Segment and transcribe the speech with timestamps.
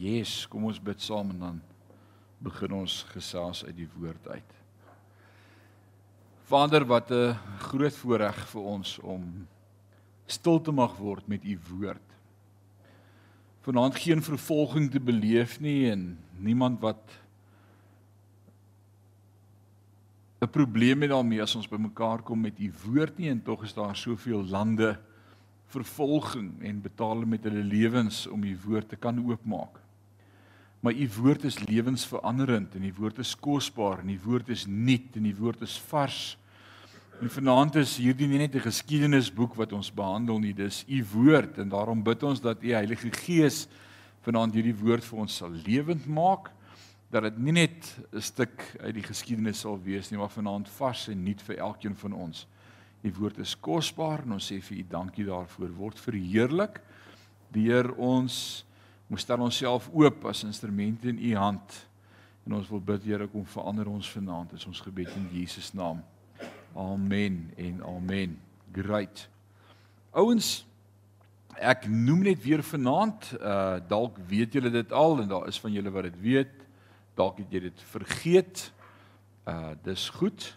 [0.00, 1.56] Yes, kom ons bid saam en dan
[2.40, 4.52] begin ons gesels uit die woord uit.
[6.48, 7.36] Vader, wat 'n
[7.68, 9.46] groot voorreg vir ons om
[10.26, 12.06] stil te mag word met u woord.
[13.60, 17.04] Vanaand geen vervolging te beleef nie en niemand wat
[20.40, 23.74] 'n probleem het daarmee as ons bymekaar kom met u woord nie en tog is
[23.74, 24.98] daar soveel lande
[25.66, 29.89] vervolging en betaal met hulle lewens om u woord te kan oopmaak.
[30.80, 35.16] Maar u woord is lewensveranderend en die woord is kosbaar en die woord is nuut
[35.16, 36.38] en die woord is vars.
[37.20, 41.58] En vanaand is hierdie nie net 'n geskiedenisboek wat ons behandel nie, dis u woord
[41.58, 43.68] en daarom bid ons dat u Heilige Gees
[44.24, 46.50] vanaand hierdie woord vir ons sal lewend maak
[47.10, 51.08] dat dit nie net 'n stuk uit die geskiedenis sal wees nie, maar vanaand vars
[51.08, 52.46] en nuut vir elkeen van ons.
[53.02, 55.68] U woord is kosbaar en ons sê vir u dankie daarvoor.
[55.76, 56.80] Word verheerlik
[57.52, 58.64] deur ons
[59.10, 61.76] Ons stel onsself oop as instrumente in u hand.
[62.46, 64.54] En ons wil bid Here kom verander ons vanaand.
[64.54, 66.04] Dis ons gebed in Jesus naam.
[66.78, 68.38] Amen en amen.
[68.72, 69.26] Great.
[70.14, 70.60] Ouens,
[71.58, 75.74] ek noem net weer vanaand, uh dalk weet julle dit al en daar is van
[75.74, 76.54] julle wat dit weet.
[77.18, 78.68] Dalk het jy dit vergeet.
[79.50, 80.52] Uh dis goed.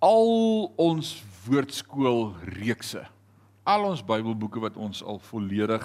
[0.00, 3.04] Al ons woordskool reekse.
[3.68, 5.84] Al ons Bybelboeke wat ons al volledig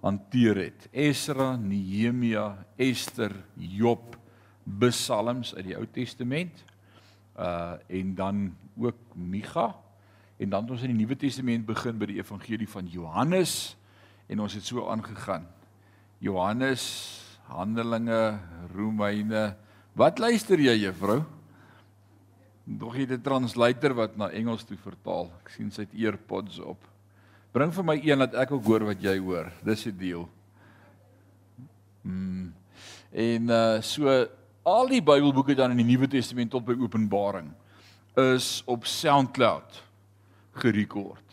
[0.00, 0.88] hanteer het.
[0.92, 4.16] Esra, Nehemia, Ester, Job,
[4.78, 6.64] Psalms uit die Ou Testament.
[7.38, 9.74] Uh en dan ook Micha.
[10.38, 13.76] En dan het ons in die Nuwe Testament begin by die evangelie van Johannes
[14.28, 15.46] en ons het so aangegaan.
[16.22, 16.84] Johannes,
[17.48, 18.38] Handelinge,
[18.74, 19.56] Romeine.
[19.98, 21.22] Wat luister jy, juffrou?
[22.68, 25.30] Dog jy dit translator wat na Engels toe vertaal?
[25.40, 26.82] Ek sien sy het earpods op.
[27.52, 29.48] Bring vir my een dat ek ook hoor wat jy hoor.
[29.64, 30.26] Dis die deal.
[32.04, 32.50] Mm.
[33.08, 34.12] En uh so
[34.68, 37.48] al die Bybelboeke dan in die Nuwe Testament tot by Openbaring
[38.20, 39.80] is op SoundCloud
[40.60, 41.24] gerekord.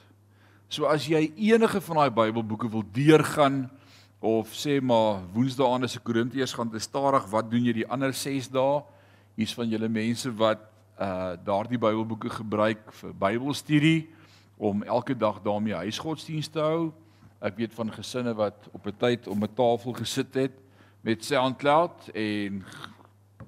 [0.72, 3.66] So as jy enige van daai Bybelboeke wil deurgaan
[4.24, 8.14] of sê maar Woensdae aan 'n Korintiërs gaan te stadig, wat doen jy die ander
[8.14, 8.84] 6 dae?
[9.36, 10.64] Hier's van julle mense wat
[10.96, 14.15] uh daardie Bybelboeke gebruik vir Bybelstudie
[14.58, 16.92] om elke dag daarmee huisgodsdienst te hou.
[17.40, 20.56] Ek weet van gesinne wat op 'n tyd om 'n tafel gesit het
[21.02, 22.64] met SoundCloud en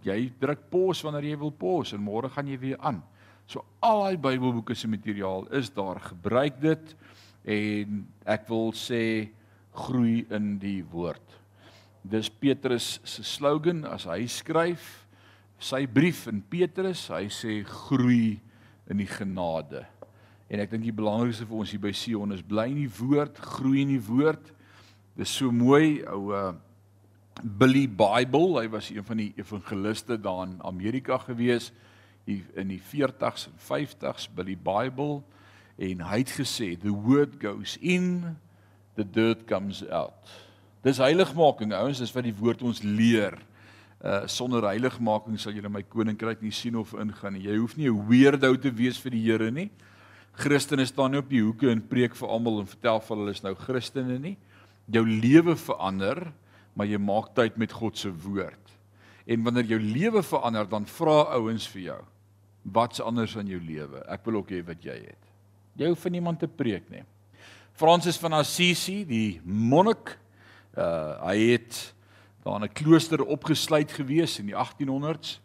[0.02, 3.04] jy druk pause wanneer jy wil pause en môre gaan jy weer aan.
[3.46, 6.00] So al daai Bybelboeke se materiaal is daar.
[6.00, 6.96] Gebruik dit
[7.44, 9.30] en ek wil sê
[9.72, 11.24] groei in die woord.
[12.04, 15.08] Dis Petrus se slogan as hy skryf
[15.60, 18.38] sy brief in Petrus, hy sê groei
[18.90, 19.86] in die genade.
[20.48, 23.40] En ek dink die belangrikste vir ons hier by Sion is bly in die woord,
[23.58, 24.54] groei in die woord.
[25.20, 26.54] Dis so mooi ou uh
[27.38, 31.68] Billy Bible, hy was een van die evangeliste daar in Amerika gewees
[32.26, 35.22] in die 40s en 50s Billy Bible
[35.78, 38.38] en hy het gesê the word goes in
[38.98, 40.18] the dirt comes out.
[40.82, 43.38] Dis heiligmaking ouens, dis wat die woord ons leer.
[44.02, 47.46] Uh sonder heiligmaking sal jy in my koninkryk nie sien of ingaan nie.
[47.52, 49.70] Jy hoef nie 'n weirdo te wees vir die Here nie.
[50.38, 53.42] Christene staan nie op die hoeke en preek vir almal en vertel vir hulle is
[53.42, 54.36] nou Christene nie.
[54.94, 56.28] Jou lewe verander,
[56.78, 58.74] maar jy maak tyd met God se woord.
[59.26, 61.98] En wanneer jou lewe verander, dan vra ouens vir jou,
[62.78, 64.04] wat's anders aan jou lewe?
[64.14, 65.32] Ek wil ook hê wat jy het.
[65.78, 67.02] Jy hoef vir niemand te preek nie.
[67.78, 70.14] Francis van Assisi, die monnik,
[70.78, 71.82] uh hy het
[72.46, 75.40] daar in 'n klooster opgesluit gewees in die 1800s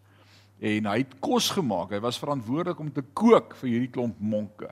[0.61, 1.91] en hy het kos gemaak.
[1.91, 4.71] Hy was verantwoordelik om te kook vir hierdie klomp monke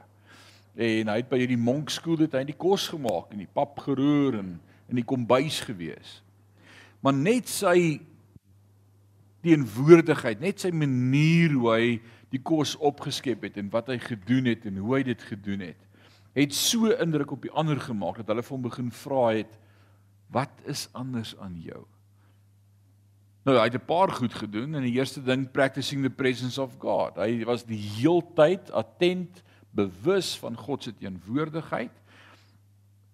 [0.81, 4.39] en hy het by hierdie monkskool dit hy die kos gemaak en die pap geroer
[4.41, 4.55] en
[4.91, 6.21] in die kombuis gewees.
[7.05, 8.01] Maar net sy
[9.45, 11.85] teenwoordigheid, net sy manier hoe hy
[12.33, 15.79] die kos opgeskep het en wat hy gedoen het en hoe hy dit gedoen het,
[16.37, 19.57] het so indruk op die ander gemaak dat hulle vir hom begin vra het
[20.31, 21.83] wat is anders aan jou?
[23.49, 26.77] Nou hy het 'n paar goed gedoen en die eerste ding practicing the presence of
[26.79, 27.17] God.
[27.17, 31.93] Hy was die heeltyd attent bewus van God se teenwoordigheid.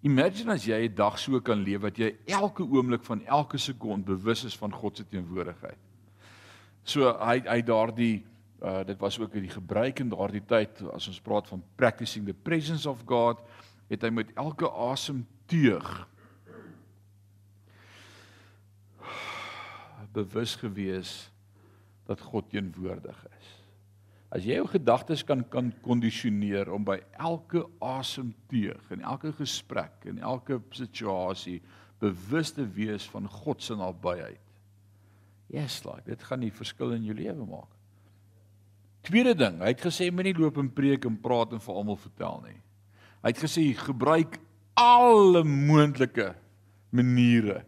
[0.06, 4.04] Imagine as jy 'n dag so kan leef dat jy elke oomblik van elke sekond
[4.04, 5.78] bewus is van God se teenwoordigheid.
[6.84, 8.24] So hy hy daardie
[8.62, 12.26] uh dit was ook in die gebruik in daardie tyd as ons praat van practicing
[12.26, 13.38] the presence of God,
[13.88, 16.06] het hy met elke asemteug
[20.16, 21.30] bewus gewees
[22.06, 23.55] dat God teenwoordig is.
[24.36, 30.18] As jy jou gedagtes kan kan kondisioneer om by elke asemteug en elke gesprek en
[30.20, 31.62] elke situasie
[32.02, 34.42] bewus te wees van God se nabyheid.
[35.48, 37.70] Yes, like, dit gaan die verskil in jou lewe maak.
[39.06, 42.42] Tweede ding, hy het gesê moenie loop en preek en praat en vir almal vertel
[42.44, 42.58] nie.
[43.22, 44.36] Hy het gesê gebruik
[44.76, 46.32] alle moontlike
[46.92, 47.62] maniere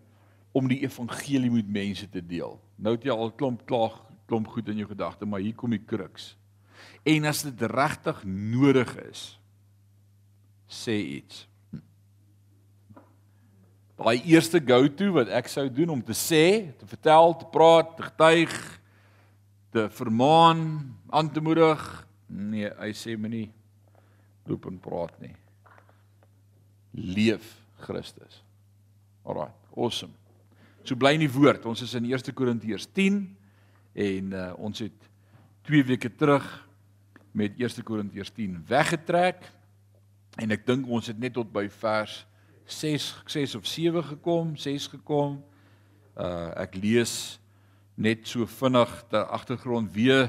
[0.52, 2.58] om die evangelie met mense te deel.
[2.76, 3.96] Nou het jy al klomp klaar
[4.28, 6.34] klomp goed in jou gedagte, maar hier kom die kruks.
[7.08, 9.22] En as dit regtig nodig is,
[10.68, 11.46] sê iets.
[13.98, 18.06] Daai eerste go-to wat ek sou doen om te sê, te vertel, te praat, te
[18.06, 18.54] getuig,
[19.74, 20.62] te vermaan,
[21.10, 21.82] aan te moedig.
[22.28, 23.48] Nee, hy sê moenie
[24.46, 25.34] loop en praat nie
[26.98, 28.42] leef Christus.
[29.24, 30.12] Alraai, awesome.
[30.84, 31.66] So bly in die woord.
[31.68, 33.20] Ons is in 1 Korintiërs 10
[33.98, 35.08] en uh, ons het
[35.68, 36.46] 2 weke terug
[37.38, 39.44] met 1 Korintiërs 10 weggetrek
[40.42, 42.24] en ek dink ons het net tot by vers
[42.68, 45.38] 6 6 of 7 gekom, 6 gekom.
[46.18, 47.38] Uh ek lees
[47.94, 50.28] net so vinnig ter agtergrond weer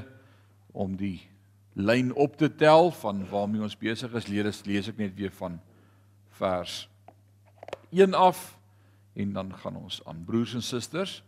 [0.72, 1.18] om die
[1.74, 4.30] lyn op te tel van waarmee ons besig is.
[4.30, 5.58] Lees lees ek net weer van
[6.38, 6.86] vers
[7.90, 8.58] 1 af
[9.18, 11.20] en dan gaan ons aan broers en susters.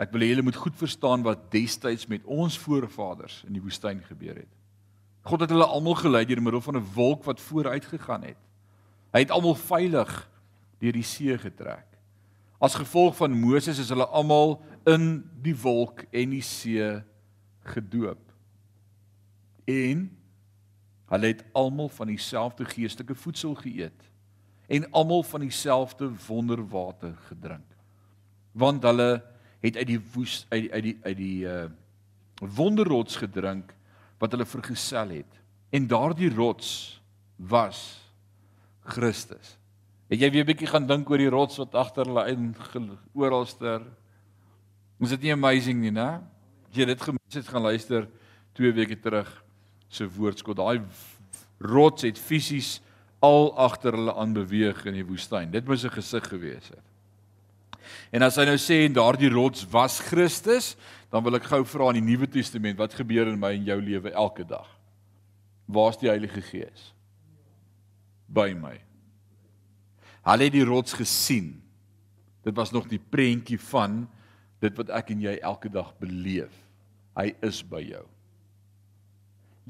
[0.00, 4.00] Ek wil hê julle moet goed verstaan wat destyds met ons voorvaders in die woestyn
[4.06, 4.61] gebeur het.
[5.22, 8.38] God het hulle almal gelei deur middel van 'n wolk wat vooruit gegaan het.
[9.12, 10.30] Hy het almal veilig
[10.78, 11.86] deur die see getrek.
[12.58, 17.02] As gevolg van Moses is hulle almal in die wolk en die see
[17.62, 18.32] gedoop.
[19.64, 20.18] En
[21.06, 24.08] hulle het almal van dieselfde geestelike voedsel geëet
[24.66, 27.76] en almal van dieselfde wonderwater gedrink.
[28.52, 29.22] Want hulle
[29.60, 31.68] het uit die woes uit uit die uit die uh
[32.42, 33.74] wonderrots gedrink
[34.22, 35.40] wat hulle vergesel het.
[35.74, 37.00] En daardie rots
[37.36, 37.98] was
[38.94, 39.56] Christus.
[40.12, 42.54] Het jy weer 'n bietjie gaan dink oor die rots wat agter hulle in
[43.14, 43.82] oralster?
[45.00, 46.22] Is dit nie amazing nie, né?
[46.70, 48.08] Jy dit gemis het gaan luister
[48.52, 49.44] 2 weke terug
[49.88, 50.56] se woordskot.
[50.56, 50.82] Daai
[51.58, 52.80] rots het fisies
[53.20, 55.50] al agter hulle aan beweeg in die woestyn.
[55.50, 56.91] Dit moes 'n gesig gewees het.
[58.14, 60.72] En as hy nou sê en daardie rots was Christus,
[61.12, 63.78] dan wil ek gou vra in die Nuwe Testament, wat gebeur in my en jou
[63.82, 64.68] lewe elke dag?
[65.72, 66.90] Waar's die Heilige Gees?
[68.32, 68.78] By my.
[70.26, 71.54] Hulle het die rots gesien.
[72.46, 74.04] Dit was nog die prentjie van
[74.62, 76.54] dit wat ek en jy elke dag beleef.
[77.18, 78.06] Hy is by jou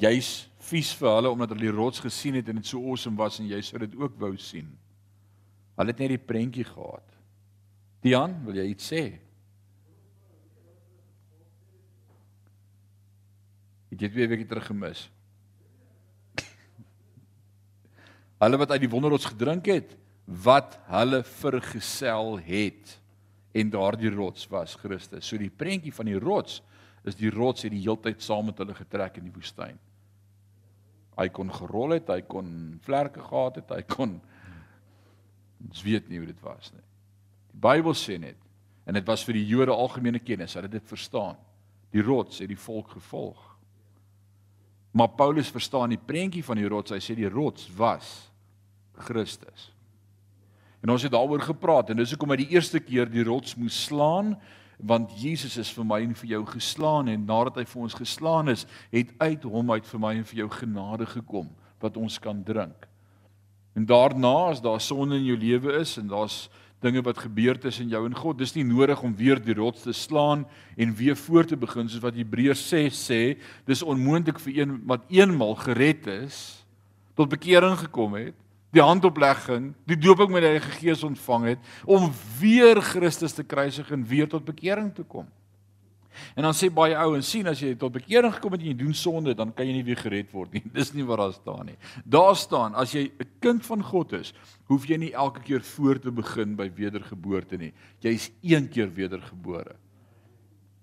[0.01, 3.39] jy's vies vir hulle omdat hulle die rots gesien het en dit so awesome was
[3.41, 4.71] en jy sou dit ook wou sien.
[5.77, 7.12] Hulle het net die prentjie gehad.
[8.03, 9.03] Dian, wil jy iets sê?
[13.93, 15.05] Het jy twee weke terug gemis?
[18.43, 19.95] hulle wat uit die wonderrots gedrink het,
[20.43, 22.99] wat hulle vergesel het
[23.55, 25.29] en daardie rots was Christus.
[25.29, 26.61] So die prentjie van die rots
[27.07, 29.79] is die rots het die heeltyd saam met hulle getrek in die woestyn.
[31.19, 32.49] Hy kon gerol het, hy kon
[32.83, 34.17] vlerke gehad het, hy kon
[35.63, 36.87] ons weet nie hoe dit was nie.
[37.53, 38.39] Die Bybel sê net
[38.89, 41.37] en dit was vir die Jode algemene kennis, hulle het dit verstaan.
[41.95, 43.39] Die rots het die volk gevolg.
[44.93, 46.93] Maar Paulus verstaan die prentjie van die rots.
[46.93, 48.09] Hy sê die rots was
[49.07, 49.71] Christus.
[50.83, 53.77] En ons het daaroor gepraat en dis hoekom hy die eerste keer die rots moes
[53.87, 54.35] slaan
[54.83, 58.51] want Jesus is vir my en vir jou geslaan en nadat hy vir ons geslaan
[58.51, 61.53] is, het uit hom uit vir my en vir jou genade gekom
[61.85, 62.89] wat ons kan drink.
[63.79, 66.49] En daarna as daar sonde in jou lewe is en daar's
[66.83, 69.95] dinge wat gebeur tussen jou en God, dis nie nodig om weer die rots te
[69.97, 70.45] slaan
[70.77, 73.23] en weer voor te begin soos wat Hebreërs 6 sê,
[73.69, 76.39] dis onmoontlik vir een wat eenmal gered is
[77.19, 78.39] tot bekering gekom het
[78.73, 82.09] die handoplegging, die dooping met die Heilige Gees ontvang het om
[82.41, 85.27] weer Christus te kruisig en weer tot bekering te kom.
[86.37, 88.95] En dan sê baie ouens sien as jy tot bekering gekom het en jy doen
[88.95, 90.65] sonde, dan kan jy nie weer gered word nie.
[90.79, 91.79] Dis nie wat daar staan nie.
[92.05, 94.33] Daar staan as jy 'n kind van God is,
[94.69, 97.73] hoef jy nie elke keer voor te begin by wedergeboorte nie.
[98.01, 99.77] Jy's een keer wedergebore.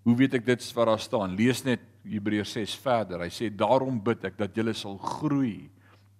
[0.03, 1.35] Hoe weet ek dit wat daar staan?
[1.35, 3.21] Lees net Hebreërs 6 verder.
[3.21, 5.69] Hy sê daarom bid ek dat julle sal groei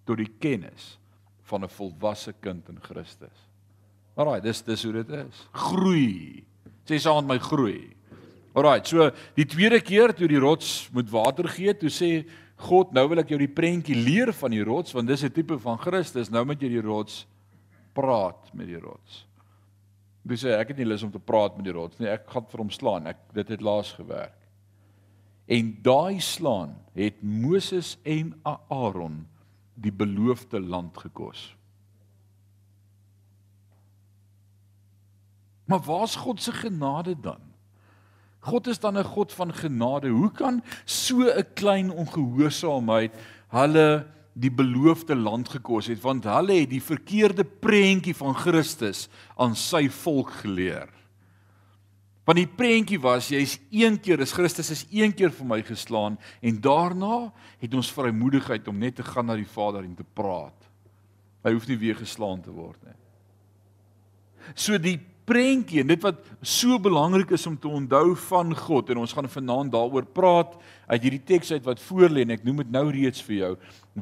[0.06, 0.98] tot die kennis
[1.50, 3.50] van 'n volwasse kind in Christus.
[4.16, 5.48] Alraai, dis dis hoe dit is.
[5.52, 6.44] Groei.
[6.86, 7.96] Sê saam met my groei.
[8.60, 12.12] Alraai, so die tweede keer toe die rots moet water gee, toe sê
[12.60, 15.58] God, nou wil ek jou die prentjie leer van die rots want dis 'n tipe
[15.58, 16.30] van Christus.
[16.30, 17.26] Nou moet jy die rots
[17.94, 19.26] praat met die rots.
[20.24, 22.08] Dis sê ek het nie lus om te praat met die rots nie.
[22.08, 23.08] Ek gaan vir hom slaan.
[23.08, 24.36] Ek dit het laas gewerk.
[25.48, 29.28] En daai slaan het Moses en Aaron
[29.76, 31.56] die beloofde land gekos.
[35.66, 37.49] Maar waar's God se genade dan?
[38.40, 40.08] God is dan 'n God van genade.
[40.10, 43.12] Hoe kan so 'n klein ongehoorsaamheid
[43.50, 44.06] hulle
[44.40, 49.90] die beloofde land gekos het want hulle het die verkeerde prentjie van Christus aan sy
[49.90, 50.88] volk geleer.
[52.30, 56.18] Want die prentjie was jy's een keer is Christus is een keer vir my geslaan
[56.46, 60.70] en daarna het ons vrymoedigheid om net te gaan na die Vader en te praat.
[61.44, 62.98] Hy hoef nie weer geslaan te word nie.
[64.56, 65.00] So die
[65.30, 69.30] prentjie en dit wat so belangrik is om te onthou van God en ons gaan
[69.30, 70.56] vanaand daaroor praat
[70.90, 73.52] uit hierdie teks uit wat voor lê en ek noem dit nou reeds vir jou.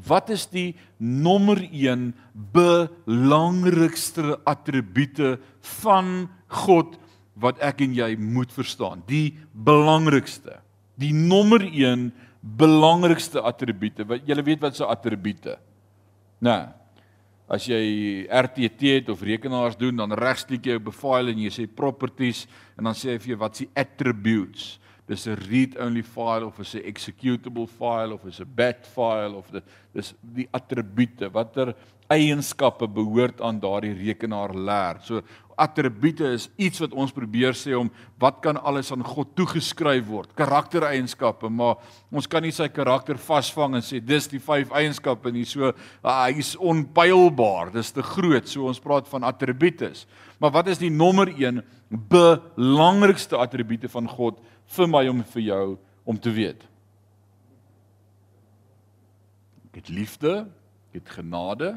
[0.08, 2.10] Wat is die nommer 1
[2.54, 5.36] belangrikste attribute
[5.82, 6.30] van
[6.64, 6.96] God
[7.38, 9.04] wat ek en jy moet verstaan?
[9.10, 10.62] Die belangrikste.
[10.98, 12.10] Die nommer 1
[12.58, 14.06] belangrikste attribute.
[14.08, 15.58] Wat jy weet wat se attribute?
[16.44, 16.62] Nou,
[17.48, 21.50] As jy RTT het of rekenaars doen, dan regsklik jy op 'n file en jy
[21.50, 24.80] sê properties en dan sê hy vir jou wat se attributes.
[25.08, 29.50] Dis 'n read-only file of is 'n executable file of is 'n bat file of
[29.51, 29.63] dit
[29.94, 31.74] dis die attribute watter
[32.10, 35.00] eienskappe behoort aan daardie rekenaar leer.
[35.01, 35.22] So
[35.58, 37.90] attribute is iets wat ons probeer sê om
[38.22, 40.32] wat kan alles aan God toegeskryf word.
[40.38, 41.82] Karaktereienskappe, maar
[42.14, 45.46] ons kan nie sy karakter vasvang en sê dis die vyf eienskappe nie.
[45.50, 45.72] So
[46.02, 47.74] ah, hy's onpylbaar.
[47.76, 48.48] Dis te groot.
[48.50, 50.06] So ons praat van attributes.
[50.42, 51.64] Maar wat is die nommer 1
[52.12, 54.40] belangrikste attribute van God
[54.78, 55.66] vir my om vir jou
[56.08, 56.64] om te weet?
[59.72, 60.40] Ek het liefde,
[60.90, 61.76] ek het genade,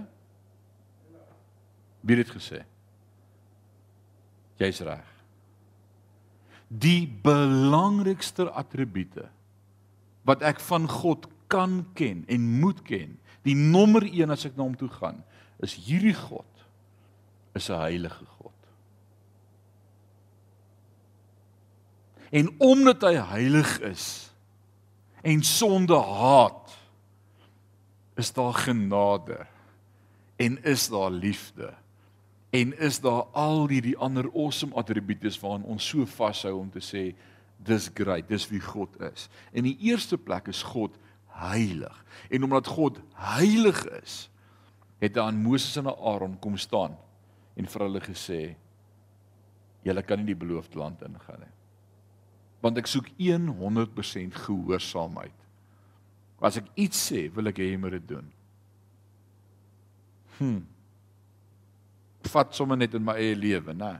[2.00, 2.62] Wie het dit gesê?
[4.60, 5.06] Jy's reg.
[6.68, 9.26] Die belangrikste attribute
[10.28, 14.66] wat ek van God kan ken en moet ken, die nommer 1 as ek na
[14.68, 15.22] hom toe gaan,
[15.64, 16.46] is hierdie God
[17.56, 18.54] is 'n heilige God.
[22.30, 24.30] En omdat hy heilig is
[25.22, 26.78] en sonde haat,
[28.14, 29.46] is daar genade
[30.36, 31.74] en is daar liefde
[32.50, 37.12] en is daar al hierdie ander awesome attribute waaraan ons so vashou om te sê
[37.62, 39.28] dis great, dis wie God is.
[39.52, 40.96] In die eerste plek is God
[41.40, 41.94] heilig.
[42.30, 44.30] En omdat God heilig is,
[45.00, 46.96] het hy aan Moses en Aaron kom staan
[47.56, 48.40] en vir hulle gesê
[49.86, 51.54] julle kan nie die beloofde land ingaan nie.
[52.60, 55.36] Want ek soek 100% gehoorsaamheid.
[56.44, 58.28] As ek iets sê, wil ek hê jy moet dit doen.
[60.40, 60.60] Hm
[62.28, 63.98] vat sommer net in my eie lewe, né?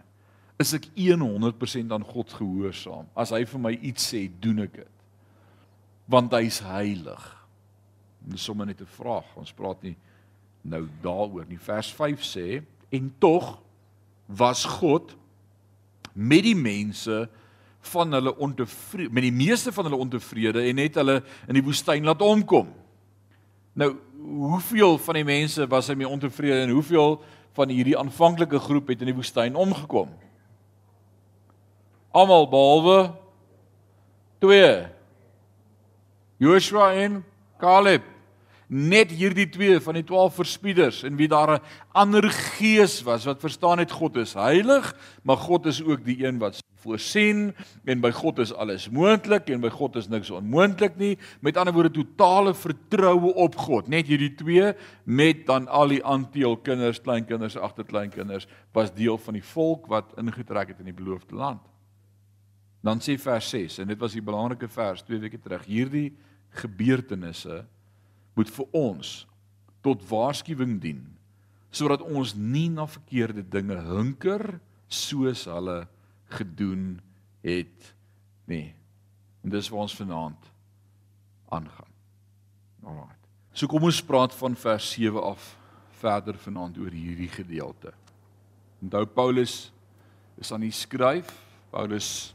[0.61, 3.07] Is ek 100% aan God gehoorsaam?
[3.17, 4.97] As hy vir my iets sê, doen ek dit.
[6.11, 7.23] Want hy's heilig.
[8.21, 9.25] Dis sommer net 'n vraag.
[9.37, 9.97] Ons praat nie
[10.63, 11.59] nou daaroor nie.
[11.59, 13.59] Vers 5 sê en tog
[14.27, 15.17] was God
[16.13, 17.29] met die mense
[17.81, 22.05] van hulle ontevrede met die meeste van hulle ontevrede en het hulle in die woestyn
[22.05, 22.69] laat omkom.
[23.73, 27.23] Nou, hoeveel van die mense was hy mee ontevrede en hoeveel
[27.59, 30.11] van hierdie aanvanklike groep het in die woestyn omgekom.
[32.11, 32.99] Almal behalwe
[34.41, 34.89] 2.
[36.41, 37.21] Joshua en
[37.61, 38.07] Caleb.
[38.71, 43.41] Net hierdie twee van die 12 verspieders en wie daar 'n ander gees was wat
[43.41, 47.51] verstaan het God is heilig, maar God is ook die een wat voorsien
[47.85, 51.15] en by God is alles moontlik en by God is niks onmoontlik nie.
[51.45, 53.91] Met ander woorde totale vertroue op God.
[53.93, 54.73] Net hierdie twee
[55.05, 60.75] met dan al die anteel kinders, kleinkinders, agterkleinkinders was deel van die volk wat ingetrek
[60.75, 61.63] het in die beloofde land.
[62.81, 65.67] Dan sê vers 6 en dit was die belangrike vers twee weke terug.
[65.69, 66.11] Hierdie
[66.63, 67.65] gebeurtenisse
[68.35, 69.15] moet vir ons
[69.85, 71.05] tot waarskuwing dien
[71.71, 74.43] sodat ons nie na verkeerde dinge hinker
[74.91, 75.85] soos hulle
[76.33, 77.01] gedoen
[77.45, 77.95] het
[78.51, 78.75] nie.
[79.45, 80.51] En dis waar ons vanaand
[81.49, 81.91] aangaan.
[82.85, 83.17] Alraai.
[83.53, 85.57] So kom ons praat van vers 7 af
[86.01, 87.93] verder vanaand oor hierdie gedeelte.
[88.81, 89.73] Onthou Paulus
[90.41, 91.33] is aan die skryf.
[91.71, 92.35] Paulus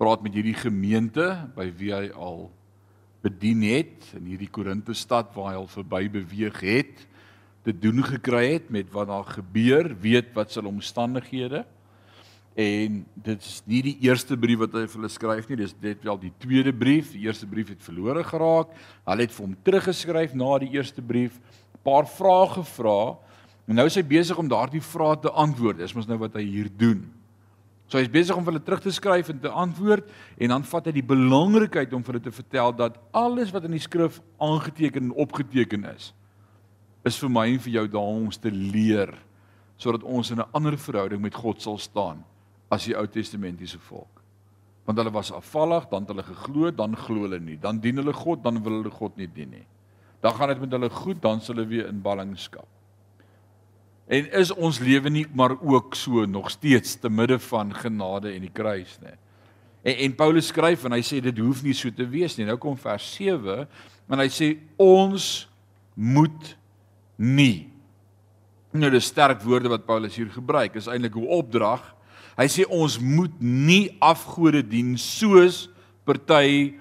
[0.00, 2.48] praat met hierdie gemeente by wie hy al
[3.24, 7.06] bedien het in hierdie Korinthe stad waar hy al verby beweeg het
[7.66, 11.66] te doen gekry het met wat daar gebeur, weet wat se omstandighede
[12.58, 16.02] En dit is nie die eerste brief wat hy vir hulle skryf nie, dis dit
[16.04, 17.12] wel die tweede brief.
[17.14, 18.74] Die eerste brief het verlore geraak.
[19.06, 21.38] Hulle het vir hom teruggeskryf na die eerste brief,
[21.74, 23.18] 'n paar vrae gevra.
[23.68, 25.78] En nou is hy besig om daardie vrae te antwoord.
[25.78, 27.12] Dis mos nou wat hy hier doen.
[27.86, 30.86] So hy's besig om vir hulle terug te skryf en te antwoord en dan vat
[30.86, 35.10] hy die belangrikheid om vir hulle te vertel dat alles wat in die skrif aangeteken
[35.10, 36.12] en opgeteken is,
[37.04, 39.10] is vir my en vir jou daar om ons te leer
[39.76, 42.22] sodat ons in 'n ander verhouding met God sal staan
[42.70, 44.22] as die Ou Testamentiese volk.
[44.86, 47.58] Want hulle was afvallig, dan het hulle geglo, dan glo hulle nie.
[47.60, 49.66] Dan dien hulle God, dan wil hulle God nie dien nie.
[50.20, 52.68] Dan gaan dit met hulle goed, dan sal hulle weer in ballingskap.
[54.10, 58.42] En is ons lewe nie maar ook so nog steeds te midde van genade en
[58.42, 59.14] die kruis nie.
[59.86, 62.48] En, en Paulus skryf en hy sê dit hoef nie so te wees nie.
[62.48, 63.62] Nou kom vers 7
[64.10, 64.50] en hy sê
[64.82, 65.28] ons
[65.94, 66.50] moet
[67.16, 67.70] nie.
[68.74, 70.74] Nou dis sterk woorde wat Paulus hier gebruik.
[70.74, 71.94] Is eintlik 'n opdrag.
[72.40, 75.66] Hy sê ons moet nie afgode dien soos
[76.08, 76.72] party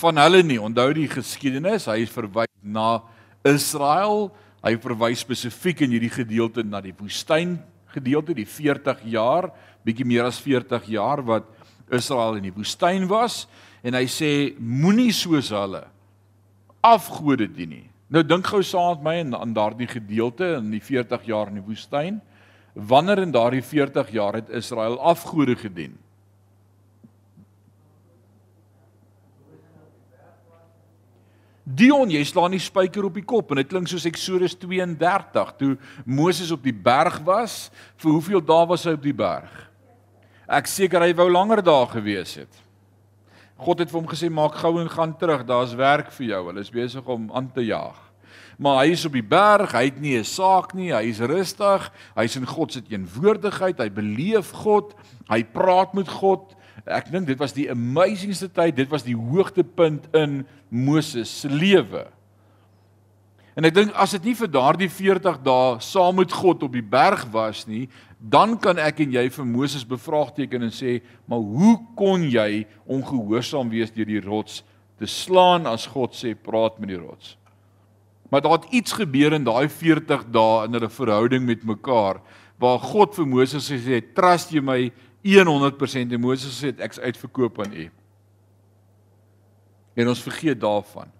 [0.00, 0.58] van hulle nie.
[0.58, 3.04] Onthou die geskiedenis, hy verwys na
[3.46, 4.32] Israel.
[4.66, 7.54] Hy verwys spesifiek in hierdie gedeelte na die woestyn
[7.96, 9.50] gedeelte, die 40 jaar,
[9.86, 11.46] bietjie meer as 40 jaar wat
[11.94, 13.44] Israel in die woestyn was
[13.86, 15.84] en hy sê moenie soos hulle
[16.84, 17.86] afgode dien nie.
[18.10, 21.66] Nou dink gou saam met my aan, daardie gedeelte in die 40 jaar in die
[21.66, 22.20] woestyn.
[22.76, 25.96] Wanneer in daardie 40 jaar het Israel afgode gedien?
[31.66, 35.72] Dion, jy slaan die spyker op die kop en dit klink soos Eksodus 32 toe
[36.04, 37.72] Moses op die berg was.
[37.98, 39.50] Vir hoeveel dae was hy op die berg?
[40.46, 42.62] Ek seker hy wou langer daar gewees het.
[43.56, 46.42] God het vir hom gesê maak gou en gaan terug, daar's werk vir jou.
[46.52, 48.05] Hulle is besig om aan te jaag.
[48.56, 51.92] Maar hy is op die berg, hy het nie 'n saak nie, hy is rustig,
[52.16, 54.94] hy's in God se teenwoordigheid, hy beleef God,
[55.28, 56.56] hy praat met God.
[56.86, 62.06] Ek dink dit was die amazingste tyd, dit was die hoogtepunt in Moses se lewe.
[63.56, 66.84] En ek dink as dit nie vir daardie 40 dae saam met God op die
[66.84, 67.88] berg was nie,
[68.20, 73.68] dan kan ek en jy vir Moses bevraagteken en sê, "Maar hoe kon jy ongehoorsaam
[73.68, 74.62] wees deur die rots
[74.98, 77.36] te slaan as God sê praat met die rots?"
[78.30, 82.20] Maar daar het iets gebeur in daai 40 dae in hulle verhouding met mekaar
[82.58, 84.92] waar God vir Moses gesê het, "Trust jy my
[85.22, 87.90] 100% en Moses sê ek's uitverkoop aan u."
[89.94, 91.12] En ons vergeet daarvan.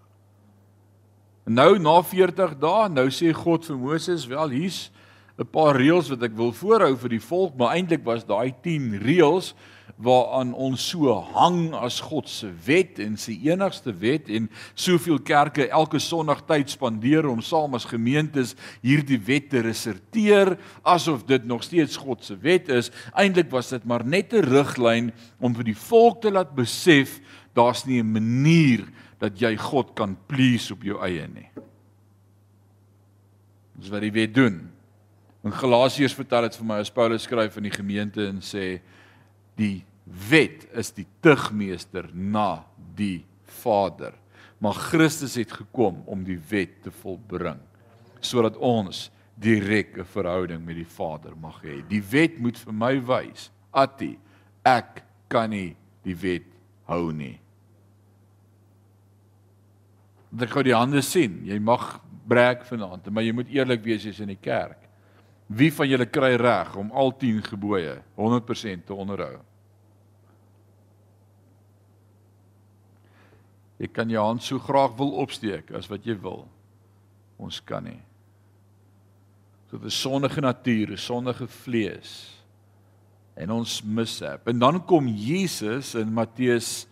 [1.45, 4.91] Nou na 40 dae, nou sê God vir Moses, wel hier's
[5.39, 8.99] 'n paar reëls wat ek wil voorhou vir die volk, maar eintlik was daai 10
[8.99, 9.55] reëls
[9.97, 15.71] waaraan ons so hang as God se wet en sy enigste wet en soveel kerke
[15.73, 18.53] elke Sondag tyd spandeer om saam as gemeentes
[18.85, 22.93] hierdie wet te reserteer asof dit nog steeds God se wet is.
[23.17, 27.21] Eintlik was dit maar net 'n riglyn om vir die volk te laat besef
[27.55, 28.85] daar's nie 'n manier
[29.19, 31.49] dat jy God kan please op jou eie nie.
[33.77, 34.71] Dis wat hy weet doen.
[35.45, 38.81] In Galasiërs vertel dit vir my as Paulus skryf in die gemeente en sê
[39.57, 42.65] die wet is die tugmeester na
[42.97, 43.25] die
[43.63, 44.15] Vader.
[44.63, 47.63] Maar Christus het gekom om die wet te volbring
[48.27, 51.87] sodat ons direk 'n verhouding met die Vader mag hê.
[51.89, 54.19] Die wet moet vir my wys, Atti,
[54.65, 56.49] ek kan nie die wet
[56.89, 57.39] hou nie
[60.37, 61.41] dat ek gou die hande sien.
[61.47, 61.97] Jy mag
[62.29, 64.86] breek vanaand, maar jy moet eerlik wees jy's in die kerk.
[65.47, 69.39] Wie van julle kry reg om al 10 gebooie 100% te onderhou?
[73.79, 76.47] Ek kan jou hand so graag wil opsteek as wat jy wil.
[77.37, 78.01] Ons kan nie.
[79.71, 82.33] So 'n sondige natuur, 'n sondige vlees
[83.37, 84.49] en ons mishap.
[84.49, 86.87] En dan kom Jesus in Matteus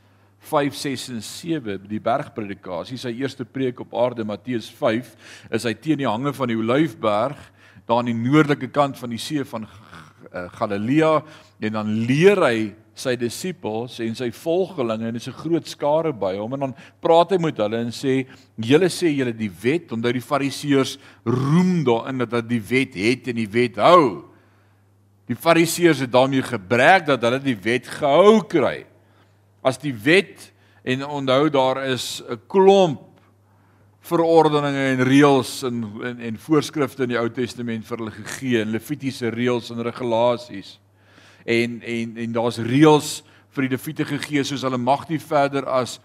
[0.44, 5.14] 5 6 en 7 die bergpredikasie sy eerste preek op aarde Matteus 5
[5.50, 7.38] is hy teen die hange van die Olyfberg
[7.86, 9.66] daar aan die noordelike kant van die see van
[10.32, 11.22] eh, Galilea
[11.60, 12.58] en dan leer hy
[12.94, 16.74] sy disippels en sy volgelinge en dit is 'n groot skare by hom en dan
[17.00, 19.92] praat hy met hulle en sê julle sê julle die wet.
[19.92, 24.24] Omdat die fariseërs roem daarin dat hulle die wet het en die wet hou.
[25.26, 28.86] Die fariseërs het daarmee gebrek dat hulle die wet gehou kry.
[29.62, 30.52] As die wet
[30.84, 33.13] en onthou daar is 'n klomp
[34.04, 38.72] verordeninge en reëls en en, en voorskrifte in die Ou Testament vir hulle gegee, en
[38.74, 40.76] Levitiese reëls en regulasies.
[41.44, 43.16] En en en daar's reëls
[43.54, 45.98] vir die Lewiete gegee soos hulle mag nie verder as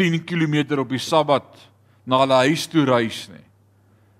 [0.00, 1.68] 10 km op die Sabbat
[2.06, 3.44] na hulle huis toe reis nie.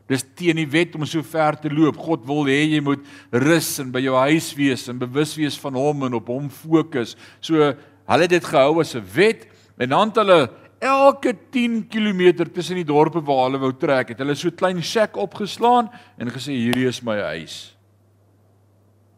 [0.08, 1.96] Dis teen die wet om so ver te loop.
[1.96, 5.74] God wil hê jy moet rus en by jou huis wees en bewus wees van
[5.80, 7.16] hom en op hom fokus.
[7.40, 7.72] So
[8.04, 9.46] Hulle het dit gehou as 'n wet
[9.78, 10.50] en dan het hulle
[10.84, 14.82] elke 10 km tussen die dorpe waar hulle wou trek, het hulle so 'n klein
[14.82, 17.76] shack opgeslaan en gesê hierdie is my huis.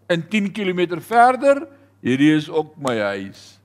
[0.08, 1.66] In 10 km verder,
[2.02, 3.58] hierdie is ook my huis.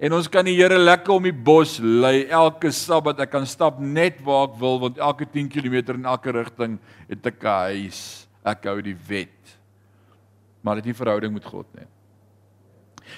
[0.00, 3.20] En ons kan die Here lekker om die bos lei elke Sabbat.
[3.20, 7.26] Ek kan stap net waar ek wil want elke 10 km in elke rigting het
[7.26, 8.26] ek 'n huis.
[8.44, 9.58] Ek hou die wet.
[10.62, 11.86] Maar dit is nie verhouding met God nie.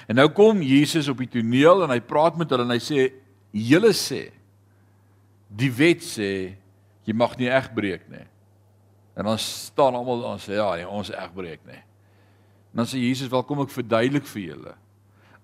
[0.07, 3.22] En nou kom Jesus op die toneel en hy praat met hulle en hy sê
[3.53, 4.31] julle sê
[5.53, 6.57] die wet sê
[7.05, 8.25] jy mag nie egbreek nie.
[9.13, 11.81] En dan staan almal dan sê ja, nee, ons egbreek nie.
[12.73, 14.73] En dan sê Jesus, "Wel kom ek verduidelik vir julle.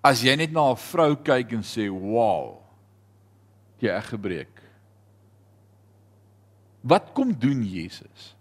[0.02, 2.62] As jy net na 'n vrou kyk en sê, "Wow,
[3.80, 4.60] jy eggebreek."
[6.82, 8.34] Wat kom doen Jesus?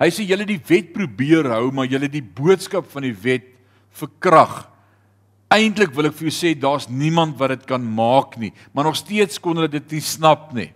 [0.00, 3.44] Hy sê julle die wet probeer hou, maar julle die boodskap van die wet
[3.90, 4.69] verkrag.
[5.50, 8.98] Eintlik wil ek vir jou sê daar's niemand wat dit kan maak nie, maar nog
[8.98, 10.68] steeds kon hulle dit nie snap nie.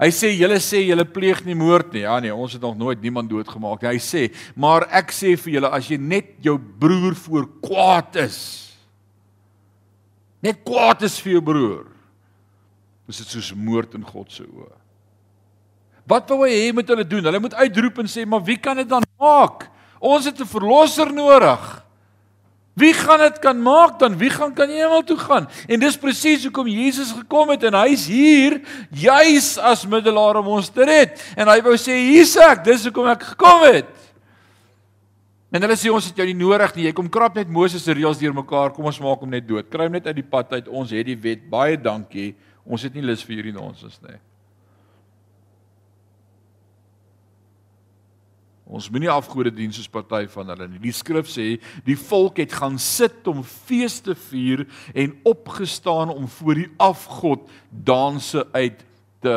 [0.00, 2.06] Hy sê julle sê julle pleeg nie moord nie.
[2.06, 3.90] Ja nee, ons het nog nooit niemand doodgemaak nie.
[3.98, 4.22] Hy sê,
[4.56, 8.38] maar ek sê vir julle as jy net jou broer voor kwaad is,
[10.40, 11.84] net kwaad is vir jou broer,
[13.10, 14.72] is dit soos moord in God se oë.
[16.08, 17.26] Wat wou hy hê moet hulle doen?
[17.26, 19.68] Hulle moet uitroep en sê, "Maar wie kan dit dan maak?
[20.00, 21.89] Ons het 'n verlosser nodig."
[22.78, 24.16] Wie gaan dit kan maak dan?
[24.16, 25.48] Wie gaan kan hemel toe gaan?
[25.66, 28.60] En dis presies hoekom Jesus gekom het en hy's hier
[28.94, 31.18] juis as middelaar om ons te red.
[31.36, 33.90] En hy wou sê hier's ek, dis hoekom ek gekom het.
[35.50, 36.86] En hulle sê ons het jou nie nodig nie.
[36.86, 38.70] Jy kom krap net Moses se reëls deurmekaar.
[38.76, 39.66] Kom ons maak hom net dood.
[39.66, 40.70] Kry hom net uit die pad uit.
[40.70, 41.42] Ons het die wet.
[41.50, 42.36] Baie dankie.
[42.62, 44.14] Ons het nie lus vir hierdie nonsens nie.
[48.70, 50.78] Ons moenie afgode dien soos party van hulle nie.
[50.78, 51.56] Die skrif sê
[51.86, 54.62] die volk het gaan sit om feeste vier
[54.94, 58.84] en opgestaan om voor die afgod danse uit
[59.24, 59.34] te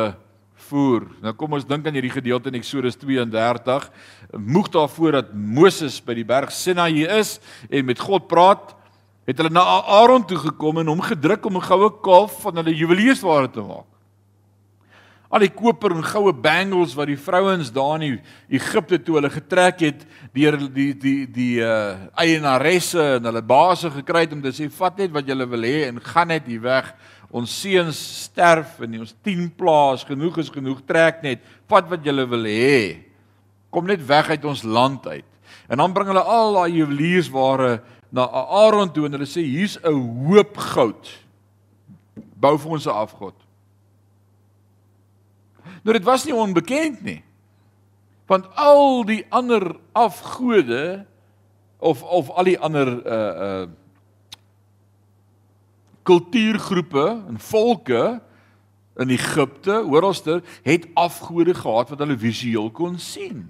[0.68, 1.08] voer.
[1.24, 3.88] Nou kom ons dink aan hierdie gedeelte in Eksodus 32.
[4.38, 8.70] Moeg daarvoor dat Moses by die berg Sinai is en met God praat,
[9.26, 9.64] het hulle na
[9.98, 13.93] Aaron toe gekom en hom gedruk om 'n goue kalf van hulle juweliersware te maak
[15.34, 18.20] al die koper en goue bangles wat die vrouens daar in
[18.54, 20.04] Egipte toe hulle getrek het
[20.36, 25.02] deur die die die uh eienaresse en hulle baase gekry het om te sê vat
[25.02, 26.92] net wat julle wil hê en gaan net hier weg.
[27.34, 32.28] Ons seuns sterf en ons 10 plaas genoeg is genoeg trek net vat wat julle
[32.30, 33.02] wil hê.
[33.74, 35.26] Kom net weg uit ons land uit.
[35.66, 37.80] En dan bring hulle al daai juweliersware
[38.14, 38.28] na
[38.62, 41.10] Aaron toe en hulle sê hier's 'n hoop goud.
[42.38, 43.43] Bou vir ons 'n afgod.
[45.84, 47.20] Nou dit was nie onbekend nie.
[48.30, 51.04] Want al die ander afgode
[51.78, 53.64] of of al die ander uh uh
[56.04, 58.20] kultuurgroepe en volke
[59.00, 63.46] in Egipte, oralster, het afgode gehad wat hulle visueel kon sien.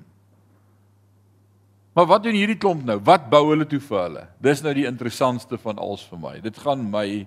[1.94, 2.96] Maar wat doen hierdie klomp nou?
[3.06, 4.22] Wat bou hulle toe vir hulle?
[4.42, 6.32] Dis nou die interessantste van alles vir my.
[6.42, 7.26] Dit gaan my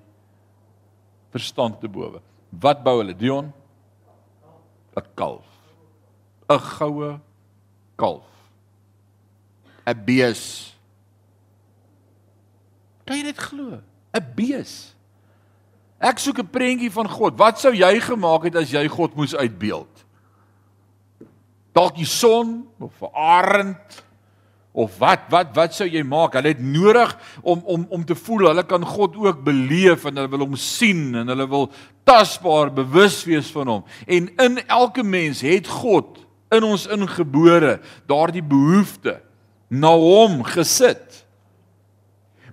[1.36, 2.24] verstand te bowe.
[2.50, 3.16] Wat bou hulle?
[3.16, 3.52] Dion?
[4.98, 5.46] 'n kalf.
[6.50, 7.20] 'n goue
[7.96, 8.26] kalf.
[9.86, 10.74] 'n bees.
[13.06, 13.80] Kan jy dit glo?
[14.14, 14.94] 'n bees.
[16.00, 17.38] Ek soek 'n prentjie van God.
[17.38, 20.06] Wat sou jy gemaak het as jy God moes uitbeeld?
[21.74, 24.04] Dalk die son of 'n arend
[24.78, 26.36] of wat wat wat sou jy maak?
[26.38, 30.30] Hulle het nodig om om om te voel hulle kan God ook beleef en hulle
[30.30, 31.72] wil hom sien en hulle wil
[32.06, 33.86] tasbaar bewus wees van hom.
[34.06, 36.22] En in elke mens het God
[36.54, 39.18] in ons ingebore daardie behoefte
[39.68, 41.24] na hom gesit.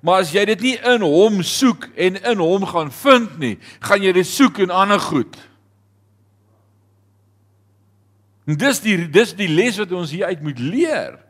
[0.01, 4.03] Maar as jy dit nie in hom soek en in hom gaan vind nie, gaan
[4.05, 5.37] jy dit soek in ander goed.
[8.49, 11.21] En dis die dis die les wat ons hier uit moet leer.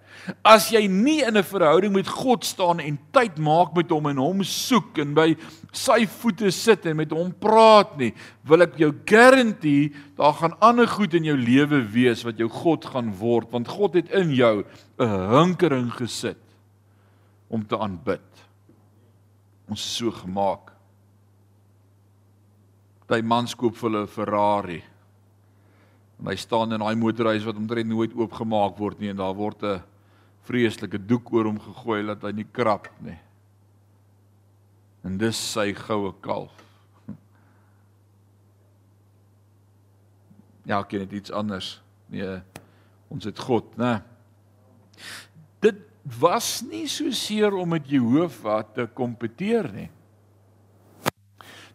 [0.44, 4.16] As jy nie in 'n verhouding met God staan en tyd maak met hom en
[4.16, 5.36] hom soek en by
[5.72, 8.12] sy voete sit en met hom praat nie,
[8.44, 12.84] wil ek jou garandeer daar gaan ander goed in jou lewe wees wat jou God
[12.84, 14.64] gaan word want God het in jou
[14.98, 16.40] 'n hinkering gesit
[17.50, 18.20] om te aanbid.
[19.68, 20.72] Ons is so gemaak.
[23.06, 24.82] Daai man skoop vir hulle 'n Ferrari.
[26.20, 29.62] En hy staan in daai motorhuis wat omtrent nooit oopgemaak word nie en daar word
[29.62, 29.82] 'n
[30.44, 33.18] vreeslike doek oor hom gegooi dat hy nie krap nie.
[35.04, 36.52] En dis sy goue kalf.
[40.64, 41.74] Ja, ek ken dit iets anders.
[42.12, 42.38] Nee,
[43.12, 43.98] ons het God, né?
[45.64, 45.82] Dit
[46.20, 49.90] was nie so seer om met Jehovah te kompeteer nie.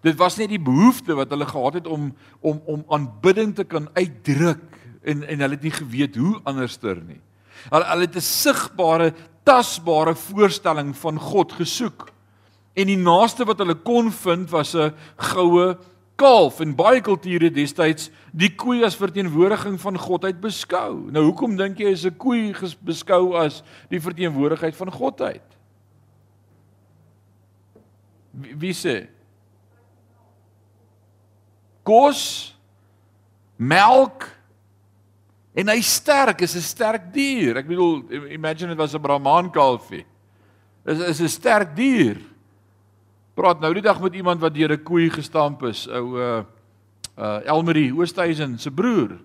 [0.05, 3.89] Dit was net die behoefte wat hulle gehad het om om om aanbidding te kan
[3.93, 4.63] uitdruk
[5.03, 7.19] en en hulle het nie geweet hoe anderster nie.
[7.69, 12.09] Hulle hulle het 'n sigbare, tasbare voorstelling van God gesoek.
[12.75, 15.77] En die naaste wat hulle kon vind was 'n goue
[16.19, 21.11] kalf en baie kulture destyds die koei as verteenwoordiging van godheid beskou.
[21.11, 25.43] Nou hoekom dink jy is 'n koei beskou as die verteenwoordigheid van godheid?
[28.31, 29.07] Wie, wie sê?
[31.83, 32.53] Kos,
[33.57, 34.27] melk
[35.59, 37.57] en hy sterk, is 'n sterk dier.
[37.57, 40.05] Ek bedoel, imagine dit was 'n Brahman kalfie.
[40.85, 42.17] Is is 'n sterk dier.
[43.35, 46.43] Praat nou die dag met iemand wat deur 'n koei gestamp is, ou uh
[47.17, 49.19] uh Elmarie Oosthuizen se broer.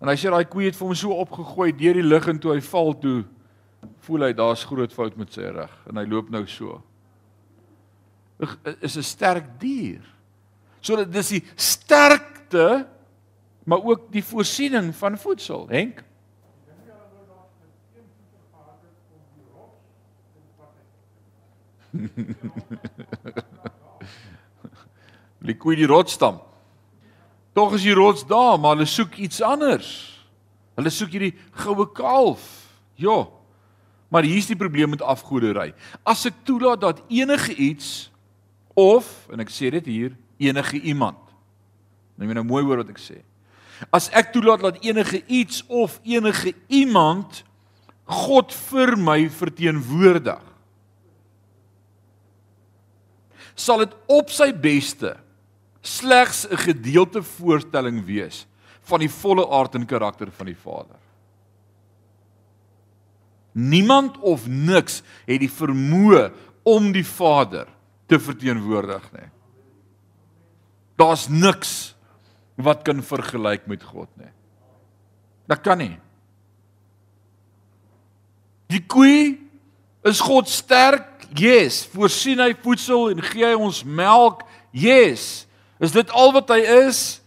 [0.00, 2.52] En hy sê daai koei het vir hom so opgegooi deur die lug en toe
[2.52, 3.24] hy val toe
[4.06, 6.82] voel hy daar's groot fout met sy rug en hy loop nou so.
[8.80, 10.02] Is 'n sterk dier.
[10.80, 12.86] So dit is die sterkte
[13.66, 16.04] maar ook die voorsiening van voedsel, Henk.
[25.48, 26.40] Liquid die rotsstam.
[27.56, 29.88] Tog is die rots daar, maar hulle soek iets anders.
[30.76, 32.44] Hulle soek hierdie goue kalf.
[33.00, 33.26] Ja.
[34.12, 35.72] Maar hier's die probleem met afgoderry.
[36.04, 38.10] As ek toelaat dat enige iets
[38.76, 41.18] of en ek sê dit hier, enige iemand.
[42.16, 43.22] Nou jy nou mooi hoor wat ek sê.
[43.92, 47.42] As ek toelaat dat enige iets of enige iemand
[48.06, 50.42] God vir my verteenwoordig,
[53.56, 55.16] sal dit op sy beste
[55.82, 58.46] slegs 'n gedeelte voorstelling wees
[58.86, 60.98] van die volle aard en karakter van die Vader.
[63.52, 66.30] Niemand of niks het die vermoë
[66.62, 67.66] om die Vader
[68.06, 69.30] te verteenwoordig nie.
[70.96, 71.95] Daar's niks
[72.56, 74.32] wat kan vergelyk met God nie.
[75.46, 75.96] Dat kan nie.
[78.72, 79.36] Die koei
[80.06, 81.26] is God sterk?
[81.36, 81.84] Yes.
[81.92, 84.42] Voorsien hy voedsel en gee hy ons melk?
[84.74, 85.46] Yes.
[85.82, 87.20] Is dit al wat hy is?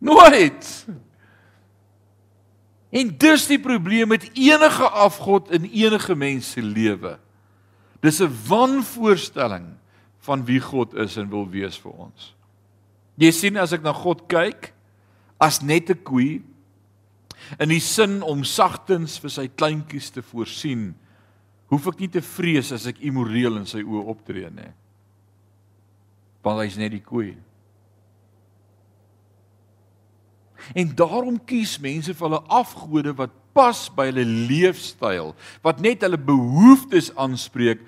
[0.00, 0.68] Nooit.
[2.90, 7.18] En dis die probleem met enige afgod in enige mens se lewe.
[8.02, 9.76] Dis 'n wanvoorstelling
[10.18, 12.34] van wie God is en wil wees vir ons.
[13.20, 14.72] Jy sien as ek na God kyk
[15.40, 16.40] as net 'n koei
[17.58, 20.94] in die sin om sagtens vir sy kleintjies te voorsien,
[21.70, 24.72] hoef ek nie te vrees as ek immoreel in sy oë optree nie.
[26.42, 27.36] Want hy's net die koei.
[30.76, 36.20] En daarom kies mense vir hulle afgode wat pas by hulle leefstyl, wat net hulle
[36.20, 37.80] behoeftes aanspreek,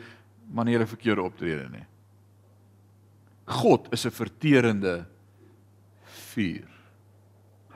[0.53, 1.87] maar nie hulle verkeerde optrede nie.
[3.47, 5.12] God is 'n verterende
[6.33, 6.69] vuur.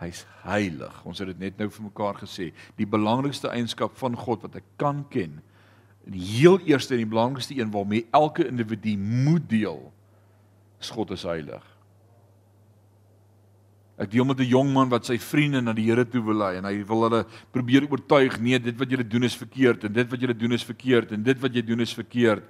[0.01, 0.97] Hy's heilig.
[1.09, 2.51] Ons het dit net nou vir mekaar gesê.
[2.77, 5.39] Die belangrikste eienskap van God wat ek kan ken,
[6.07, 9.81] die heel eerste en die belangrikste een waarmee elke individu moet deel,
[10.81, 11.65] is God is heilig.
[13.97, 16.57] Ek deel met 'n jong man wat sy vriende na die Here toe wil lei
[16.59, 20.11] en hy wil hulle probeer oortuig nee, dit wat julle doen is verkeerd en dit
[20.11, 22.45] wat julle doen is verkeerd en dit wat jy doen is verkeerd.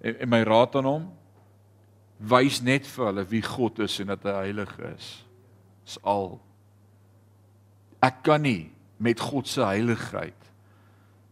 [0.00, 1.10] En, en my raad aan hom
[2.18, 5.24] wys net vir hulle wie God is en dat hy heilig is
[5.86, 6.40] is al.
[8.02, 8.70] Ek kan nie
[9.02, 10.38] met God se heiligheid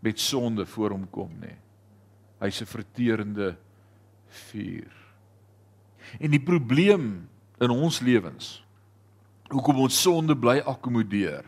[0.01, 1.57] met sonde voor hom kom nie.
[2.41, 3.57] Hy's 'n verterende
[4.29, 4.93] vuur.
[6.21, 7.29] En die probleem
[7.61, 8.65] in ons lewens
[9.51, 11.45] hoekom ons sonde bly akkommodeer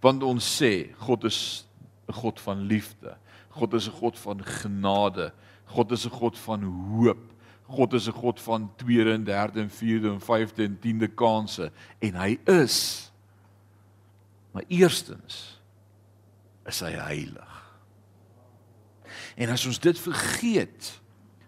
[0.00, 1.66] want ons sê God is
[2.08, 3.16] 'n God van liefde.
[3.50, 5.32] God is 'n God van genade.
[5.66, 7.32] God is 'n God van hoop.
[7.68, 11.72] God is 'n God van tweede en derde en vierde en vyfde en tiende kansse
[11.98, 13.06] en hy is
[14.56, 15.60] maar eerstens
[16.64, 17.56] is hy heilig.
[19.36, 20.88] En as ons dit vergeet,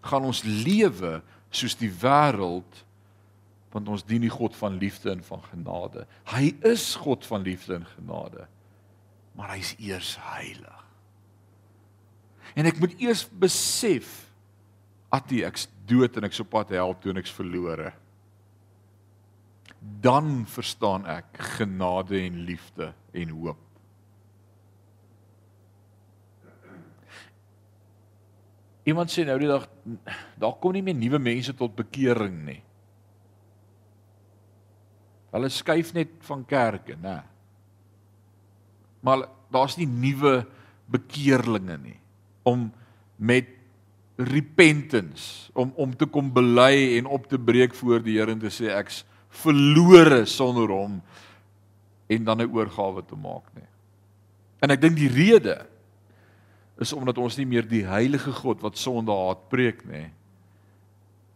[0.05, 2.85] gaan ons lewe soos die wêreld
[3.73, 6.05] want ons dien die God van liefde en van genade.
[6.29, 8.45] Hy is God van liefde en genade.
[9.37, 10.85] Maar hy's eers heilig.
[12.57, 14.28] En ek moet eers besef
[15.15, 17.93] Attie ek's dood en ek's op pad hel toe en ek's verlore.
[20.03, 23.65] Dan verstaan ek genade en liefde en hoop.
[28.89, 29.67] Iemand sê nou die dag
[30.41, 32.61] daar kom nie meer nuwe mense tot bekering nie.
[35.29, 37.19] Hulle skuif net van kerke, nê.
[39.05, 40.41] Maar daar's nie nuwe
[40.89, 41.99] bekeerlinge nie
[42.49, 42.71] om
[43.21, 43.58] met
[44.19, 48.51] repentance om om te kom bely en op te breek voor die Here en te
[48.51, 49.05] sê ek's
[49.45, 50.99] verlore sonder hom
[52.09, 53.69] en dan 'n oorgawe te maak nie.
[54.61, 55.67] En ek dink die rede
[56.79, 60.11] is omdat ons nie meer die heilige God wat sonde haat preek nie.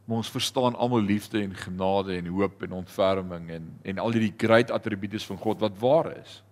[0.07, 4.35] Maar ons verstaan almal liefde en genade en hoop en ontferming en en al hierdie
[4.39, 6.43] groot attribute van God wat waar is.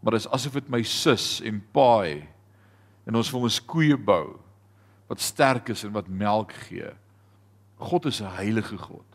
[0.00, 2.28] Maar dit is asof dit my sus en paai
[3.06, 4.36] en ons vir ons koeie bou
[5.10, 6.92] wat sterk is en wat melk gee
[7.80, 9.10] God is 'n heilige God.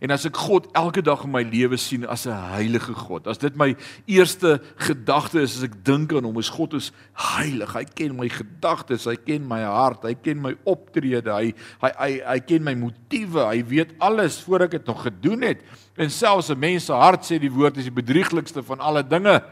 [0.00, 3.38] En as ek God elke dag in my lewe sien as 'n heilige God, as
[3.38, 3.76] dit my
[4.06, 7.72] eerste gedagte is as ek dink aan hom, is God is heilig.
[7.72, 12.20] Hy ken my gedagtes, hy ken my hart, hy ken my optrede, hy hy hy
[12.24, 15.62] hy ken my motiewe, hy weet alles voor ek dit nog gedoen het.
[15.96, 19.42] En selfs 'n mens se hart sê die woord is die bedrieglikste van alle dinge.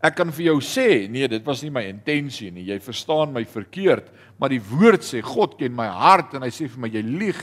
[0.00, 2.64] Ek kan vir jou sê, nee, dit was nie my intensie nie.
[2.70, 4.06] Jy verstaan my verkeerd,
[4.40, 7.40] maar die woord sê God ken my hart en hy sê vir my jy lieg.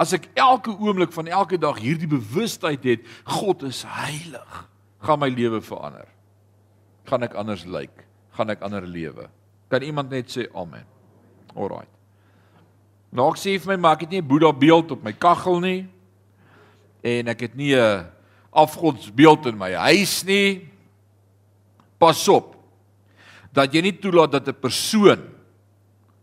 [0.00, 4.60] As ek elke oomblik van elke dag hierdie bewustheid het, God is heilig,
[5.04, 6.08] gaan my lewe verander.
[7.08, 8.04] Gaan ek anders lyk?
[8.36, 9.28] Gaan ek ander lewe?
[9.72, 10.84] Kan iemand net sê amen?
[11.56, 11.88] Alraai.
[13.14, 15.60] Nou ek sê vir my, maar ek het nie 'n Boeddha beeld op my kaggel
[15.60, 15.86] nie.
[17.02, 18.13] En ek het nie 'n
[18.54, 20.70] afgodsbeeld in my huis nie.
[21.98, 22.54] Pas op
[23.54, 25.20] dat jy nie toelaat dat 'n persoon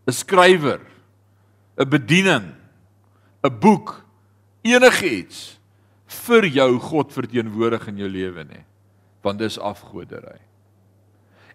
[0.06, 0.80] 'n skrywer
[1.78, 2.54] 'n bediening
[3.42, 4.04] 'n boek
[4.62, 5.58] enigiets
[6.06, 8.64] vir jou God verteenwoordig in jou lewe nie
[9.22, 10.40] want dis afgoderry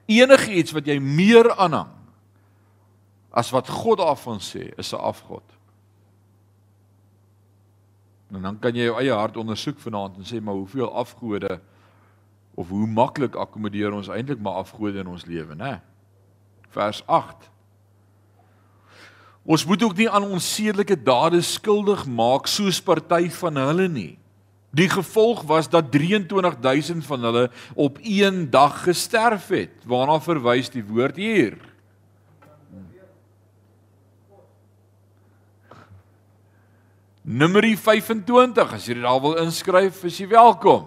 [0.08, 1.92] enigiets wat jy meer aanhang
[3.32, 5.44] as wat God daarvan sê is 'n afgod
[8.32, 11.60] en dan kan jy jou eie hart ondersoek vanaand en sê maar hoeveel afgode
[12.58, 15.78] of hoe maklik akkommodeer ons eintlik maar afgode in ons lewe nê
[16.76, 17.52] vers 8
[19.48, 24.18] Ons moet ook nie aan ons sedelike dade skuldig maak soos party van hulle nie.
[24.76, 29.72] Die gevolg was dat 23000 van hulle op een dag gesterf het.
[29.88, 31.56] Waarna verwys die woord hier?
[37.28, 40.86] Numeri 25, as jy dit daar wil inskryf, is jy welkom.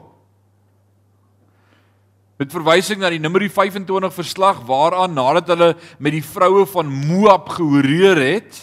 [2.40, 7.52] Met verwysing na die Numeri 25 verslag waaraan nadat hulle met die vroue van Moab
[7.58, 8.56] gehoreer het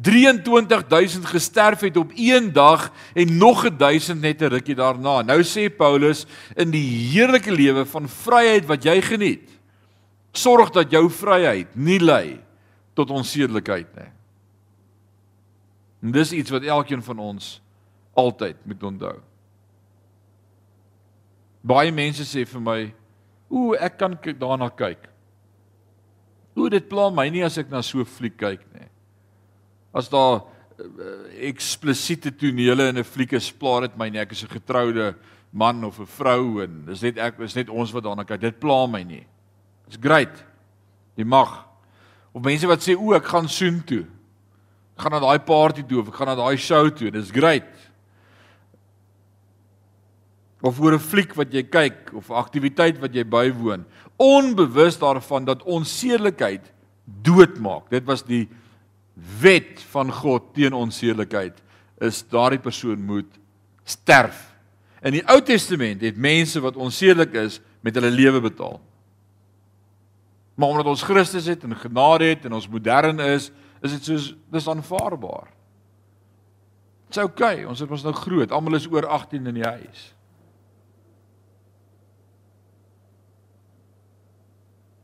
[0.00, 5.22] 23000 gesterf het op een dag en nog 1000 net 'n rukkie daarna.
[5.22, 9.48] Nou sê Paulus in die heerlike lewe van vryheid wat jy geniet,
[10.32, 12.40] sorg dat jou vryheid nie lei
[12.94, 14.19] tot onsedelikheid nie.
[16.00, 17.60] En dis iets wat elkeen van ons
[18.16, 19.18] altyd moet onthou.
[21.60, 22.94] Baie mense sê vir my,
[23.50, 25.08] "Ooh, ek kan daarna kyk."
[26.56, 28.88] Ooh, dit pla my nie as ek na so 'n fliek kyk nie.
[29.94, 30.42] As daar
[30.78, 34.20] uh, eksplisiete tonele in 'n fliek is, pla dit my nie.
[34.20, 35.14] Ek is 'n getroude
[35.52, 38.40] man of 'n vrou en dis net ek is net ons wat daarna kyk.
[38.40, 39.26] Dit pla my nie.
[39.86, 40.44] It's great.
[41.16, 41.66] Jy mag.
[42.32, 44.06] Of mense wat sê, "O, ek gaan soen toe."
[45.00, 47.10] Gaan na daai party toe of ek gaan na daai show toe.
[47.14, 47.68] Dis great
[50.60, 53.84] of oor 'n fliek wat jy kyk of 'n aktiwiteit wat jy bywoon,
[54.18, 56.72] onbewus daarvan dat onsedelikheid
[57.22, 57.88] doodmaak.
[57.90, 58.48] Dit was die
[59.40, 61.56] wet van God teen onsedelikheid
[62.00, 63.28] is daardie persoon moet
[63.84, 64.54] sterf.
[65.02, 68.80] In die Ou Testament het mense wat onsedelik is met hulle lewe betaal.
[70.54, 74.30] Maar omdat ons Christus het en genade het en ons modern is, is dit soos
[74.52, 75.48] dis aanvaarbaar.
[77.10, 80.02] Dit's oukei, okay, ons het ons nou groot, almal is oor 18 in die huis.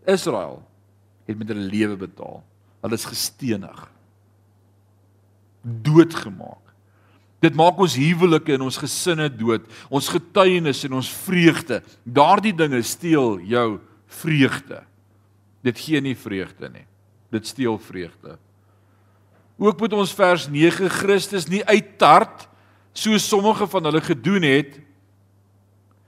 [0.07, 0.61] Israel
[1.27, 2.45] het met hulle lewe betaal.
[2.85, 3.81] Hulle is gestenig.
[5.63, 6.63] Doodgemaak.
[7.43, 11.83] Dit maak ons huwelike en ons gesinne dood, ons getuienis en ons vreugde.
[12.07, 13.69] Daardie dinge steel jou
[14.23, 14.81] vreugde.
[15.67, 16.87] Dit gee nie vreugde nie.
[17.35, 18.39] Dit steel vreugde.
[19.57, 22.45] Ook moet ons vers 9 Christus nie uittart
[22.97, 24.77] soos sommige van hulle gedoen het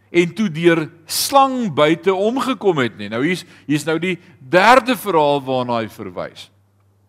[0.09, 3.11] en toe deur slang buite omgekom het nie.
[3.13, 6.49] Nou hier's hier's nou die derde verhaal waarna hy verwys.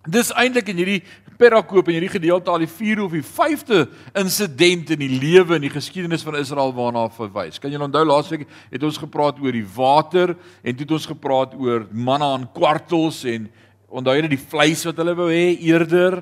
[0.07, 1.01] Dis eintlik in hierdie
[1.39, 3.85] perakoop en hierdie gedeelte al die 4 of die 5de
[4.19, 7.59] insident in die lewe en die geskiedenis van Israel waarna hy verwys.
[7.59, 11.55] Kan julle onthou laasweek het ons gepraat oor die water en toe het ons gepraat
[11.55, 13.47] oor manna aan kwartels en
[13.89, 16.21] onthou jy die vleis wat hulle wou hê eerder?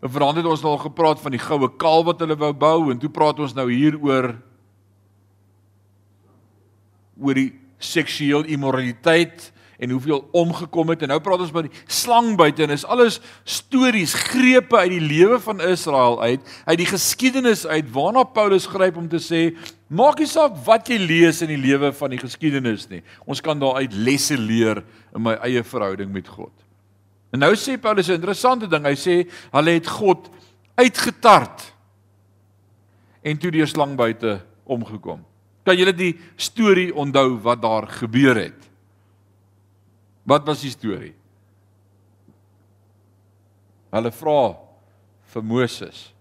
[0.00, 2.78] En verander het ons nou al gepraat van die goue kalf wat hulle wou bou
[2.92, 4.32] en toe praat ons nou hier oor
[7.20, 7.50] oor die
[7.80, 9.50] seksueel immoraliteit
[9.80, 11.02] en hoeveel omgekom het.
[11.02, 13.18] En nou praat ons oor die slang buite en is alles
[13.48, 18.98] stories grepe uit die lewe van Israel uit uit die geskiedenis uit waarna Paulus gryp
[19.00, 19.42] om te sê
[19.88, 23.00] maak nie saak wat jy lees in die lewe van die geskiedenis nie.
[23.24, 24.84] Ons kan daaruit lesse leer
[25.16, 26.52] in my eie verhouding met God.
[27.32, 28.84] En nou sê Paulus 'n interessante ding.
[28.84, 30.28] Hy sê hulle het God
[30.76, 31.72] uitgetart
[33.22, 35.24] en toe die slang buite omgekom.
[35.64, 38.69] Kan julle die storie onthou wat daar gebeur het?
[40.26, 41.14] Wat was die storie?
[43.90, 44.56] Hulle vra
[45.32, 46.12] vir Moses: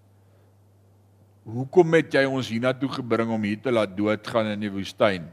[1.45, 5.27] "Hoekom het jy ons hiernatoe gebring om hier te laat doodgaan in die woestyn?"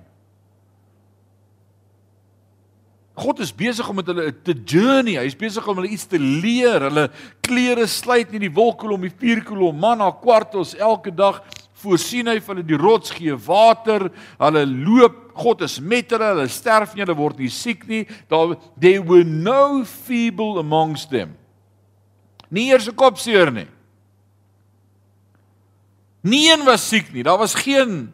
[3.17, 5.17] God is besig om met hulle te journey.
[5.17, 6.85] Hy's besig om hulle iets te leer.
[6.91, 7.07] Hulle
[7.41, 11.41] klere sluit nie die wolkkolom, die vuurkolom, manna kwartels elke dag
[11.81, 14.11] voorsien hy vir hulle die rots gee water.
[14.37, 16.33] Hulle loop, God is met hulle.
[16.33, 18.05] Hulle sterf nie, hulle word nie siek nie.
[18.33, 21.37] Daar they were no feeble amongst them.
[22.49, 23.69] Nie eers 'n kopseer nie.
[26.23, 27.23] Nieen was siek nie.
[27.23, 28.13] Daar was geen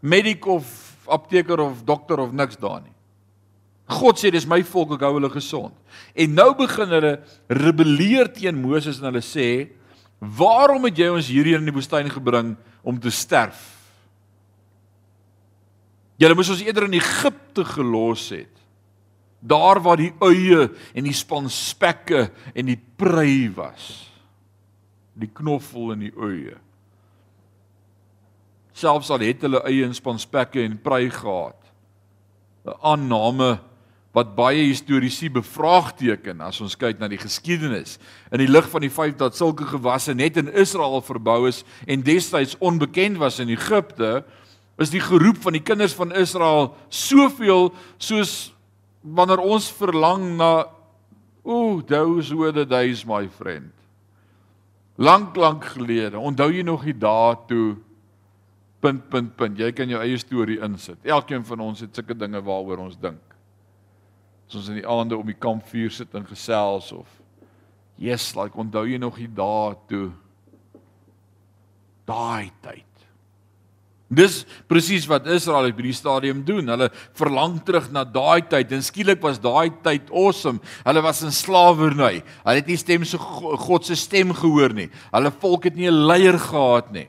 [0.00, 2.94] medic of apteker of dokter of niks daar nie.
[3.90, 5.74] God sê dis my volk, ek hou hulle gesond.
[6.14, 7.16] En nou begin hulle
[7.48, 9.70] rebelleer teen Moses en hulle sê,
[10.20, 13.79] "Waarom het jy ons hierdie in die woestyn gebring om te sterf?
[16.20, 18.60] Julle moes ons eerder in Egipte gelos het."
[19.40, 23.88] daar waar die uie en die spanspekke en die prei was.
[25.16, 26.56] Die knoffel en die uie.
[28.76, 31.56] Selfs al het hulle eie en spanspekke en prei gehad.
[32.64, 33.58] 'n aanname
[34.12, 37.98] wat baie historiese bevraagteken as ons kyk na die geskiedenis.
[38.32, 42.02] In die lig van die feit dat sulke gewasse net in Israel verbou is en
[42.02, 44.24] destyds onbekend was in Egipte
[44.80, 47.68] is die geroep van die kinders van Israel soveel
[48.00, 48.54] soos
[49.04, 50.64] wanneer ons verlang na
[51.44, 53.72] ooh those were the days my friend.
[55.00, 56.20] Lank lank gelede.
[56.20, 57.76] Onthou jy nog die dae toe?
[58.80, 59.60] Punt punt punt.
[59.60, 61.00] Jy kan jou eie storie insit.
[61.04, 63.22] Elkeen van ons het sulke dinge waaroor ons dink.
[64.48, 67.08] As ons in die aande om die kampvuur sit en gesels of
[68.00, 70.06] yes like onthou jy nog die dae toe?
[72.08, 72.89] Daai tyd
[74.10, 76.66] Dis presies wat Israel op hierdie stadium doen.
[76.72, 80.58] Hulle verlang terug na daai tyd en skielik was daai tyd awesome.
[80.82, 82.18] Hulle was in slawerny.
[82.42, 84.88] Hulle het nie stem so God se stem gehoor nie.
[85.14, 87.06] Hulle volk het nie 'n leier gehad nie.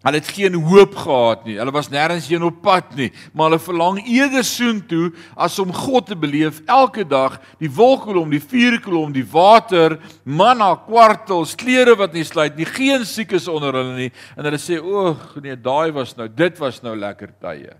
[0.00, 1.58] Hulle het geen hoop gehad nie.
[1.60, 6.08] Hulle was nêrens heen op pad nie, maar hulle verlang eerder soontoe as om God
[6.08, 12.24] te beleef elke dag, die wolkkolom, die vuurkolom, die water, manna, kwartels, klere wat nie
[12.24, 14.08] sluit nie, geen siekes onder hulle nie.
[14.40, 17.76] En hulle sê, "O, nee, daai was nou, dit was nou lekker tye."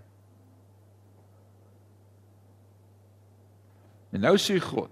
[4.13, 4.91] En nou sê God,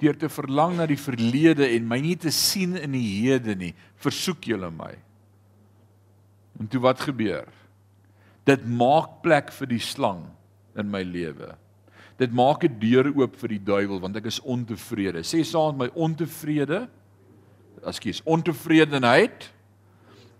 [0.00, 3.74] deur te verlang na die verlede en my nie te sien in die hede nie,
[3.96, 5.03] versoek julle my
[6.60, 7.48] En toe wat gebeur?
[8.44, 10.26] Dit maak plek vir die slang
[10.78, 11.54] in my lewe.
[12.18, 15.24] Dit maak 'n deur oop vir die duiwel want ek is ontevrede.
[15.24, 16.88] Sê saam met my ontevrede.
[17.84, 19.50] Ekskuus, ontevredenheid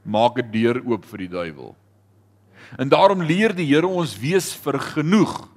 [0.05, 1.77] maak 'n deur oop vir die duiwel.
[2.79, 5.49] En daarom leer die Here ons wees vergenoeg.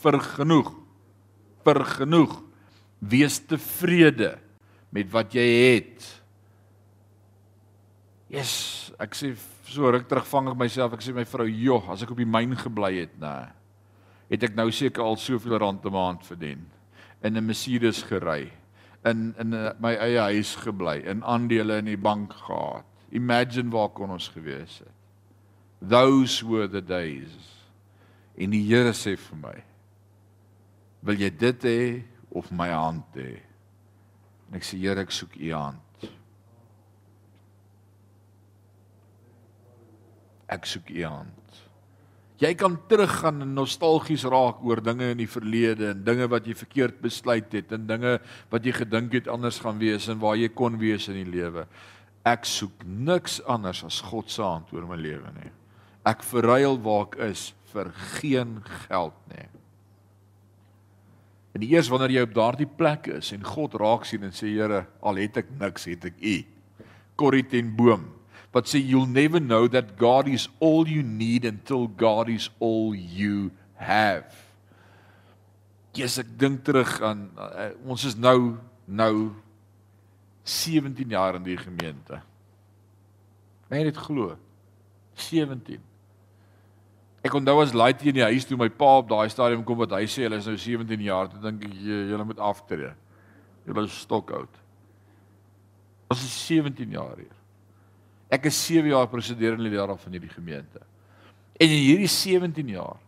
[0.00, 0.72] Vergenoeg.
[1.64, 2.42] Vergenoeg.
[2.98, 4.38] Wees tevrede
[4.90, 6.06] met wat jy het.
[8.28, 9.32] Yes, ek sê
[9.68, 10.94] so ruk terugvang ek myself.
[10.96, 13.48] Ek sê my vrou, "Joh, as ek op die myn gebly het, nê,
[14.30, 16.66] het ek nou seker al soveel rand 'n maand verdien
[17.22, 18.52] in 'n Mercedes gery,
[19.04, 19.50] in in
[19.80, 22.84] my eie huis gebly, in aandele in die bank gehad.
[23.12, 24.92] Imagine waar kon ons gewees het.
[25.80, 27.66] Those were the days.
[28.36, 29.64] En die Here sê vir my,
[31.02, 33.40] "Wil jy dit hê of my hand hê?"
[34.48, 35.87] En ek sê, "Here, ek soek u hand."
[40.48, 41.38] Ek soek u hand.
[42.38, 46.54] Jy kan teruggaan en nostalgies raak oor dinge in die verlede en dinge wat jy
[46.54, 48.14] verkeerd besluit het en dinge
[48.52, 51.66] wat jy gedink het anders gaan wees en waar jy kon wees in die lewe.
[52.22, 55.50] Ek soek niks anders as God se hand oor my lewe nie.
[56.06, 57.90] Ek verruil waar ek is vir
[58.20, 59.48] geen geld nie.
[61.58, 64.84] En eers wanneer jy op daardie plek is en God raak sien en sê Here,
[65.02, 66.36] al het ek niks, het ek U.
[67.18, 68.06] Corrie ten Boom
[68.52, 72.94] wat sê you'll never know that God is all you need until God is all
[72.94, 74.32] you have.
[75.92, 78.56] Jesus ek dink terug aan uh, ons is nou
[78.88, 79.14] nou
[80.48, 82.22] 17 jaar in die gemeente.
[83.68, 84.32] Kan jy dit glo?
[85.28, 85.82] 17.
[87.26, 89.92] Ek onthou as laat in die huis toe my pa op daai stadium kom wat
[89.98, 92.94] hy sê hulle is nou 17 jaar, toe dink ek julle moet aftree.
[93.68, 94.62] Julle is stok oud.
[96.08, 97.37] Ons is 17 jaar hier.
[98.28, 100.82] Ek is 7 jaar presiderende leier van hierdie gemeente.
[101.58, 103.00] En in hierdie 17 jaar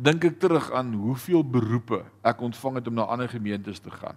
[0.00, 4.16] dink ek terug aan hoeveel beroepe ek ontvang het om na ander gemeentes te gaan.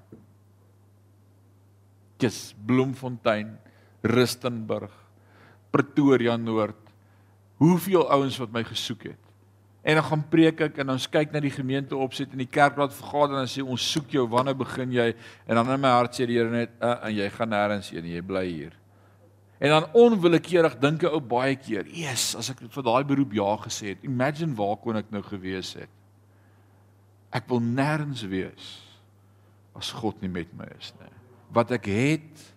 [2.21, 3.57] Dis Bloemfontein,
[4.03, 4.93] Rustenburg,
[5.73, 6.79] Pretoria Noord.
[7.59, 9.23] Hoeveel ouens wat my gesoek het
[9.83, 12.93] En dan gaan preek ek en ons kyk na die gemeente opset en die kerkraad
[12.95, 15.09] vergader en sê ons soek jou, wanneer begin jy?
[15.43, 18.07] En dan in my hart sê die Here net, uh, en jy gaan nêrens heen,
[18.07, 18.77] jy bly hier.
[19.63, 23.55] En dan onwillekeurig dink ek ou baie keer, "Jesus, as ek vir daai beroep ja
[23.63, 25.89] gesê het, imagine waar kon ek nou gewees het?"
[27.31, 28.81] Ek wil nêrens wees
[29.73, 31.09] as God nie met my is nie.
[31.53, 32.53] Wat ek het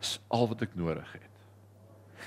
[0.00, 1.30] is al wat ek nodig het.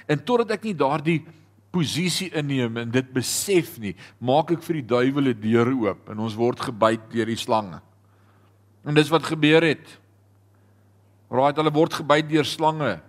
[0.08, 1.26] En totdat ek nie daardie
[1.70, 6.20] posisie inneem en dit besef nie, maak ek vir die duiwel 'n deur oop en
[6.20, 7.82] ons word gebyt deur die slange.
[8.86, 10.00] En dis wat gebeur het.
[11.30, 13.02] Raai, hulle word gebyt deur slange.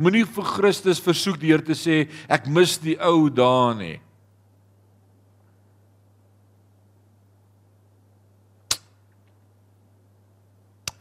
[0.00, 3.96] Moenie vir Christus versoek deur te sê ek mis die ou dae nie.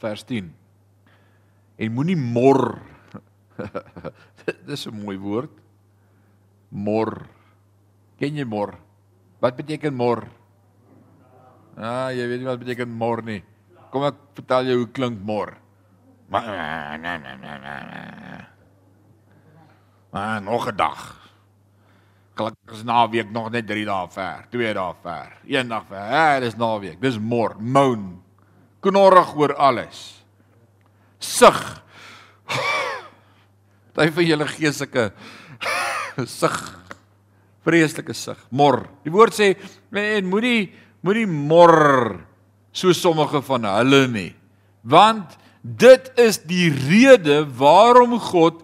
[0.03, 0.51] Vers 10.
[1.79, 2.79] En moenie mor.
[4.67, 5.55] Dis 'n mooi woord.
[6.71, 7.23] Mor.
[8.19, 8.75] Ken jy mor?
[9.39, 10.27] Wat beteken mor?
[11.79, 13.39] Ah, jy weet nie wat beteken mor nie.
[13.91, 15.55] Kom ek vertel jou hoe klink mor.
[16.27, 18.58] Maar nee nee nee nee.
[20.09, 21.17] Maar nog 'n dag.
[22.33, 26.11] Gelukkig is naweek nog net 3 dae ver, 2 dae ver, 1 dag ver.
[26.11, 27.01] Ja, dis naweek.
[27.01, 28.21] Dis mor, moan.
[28.79, 30.23] Knorrig oor alles.
[31.17, 31.83] Sug.
[33.93, 35.09] Daai vir julle geestelike
[36.39, 36.79] sug.
[37.67, 38.39] Vreeslike sug.
[38.49, 38.85] Mor.
[39.03, 39.57] Die woord sê
[39.91, 40.71] en moenie
[41.03, 42.21] moenie mor
[42.71, 44.31] so sommige van hulle nie.
[44.81, 48.63] Want dit is die rede waarom God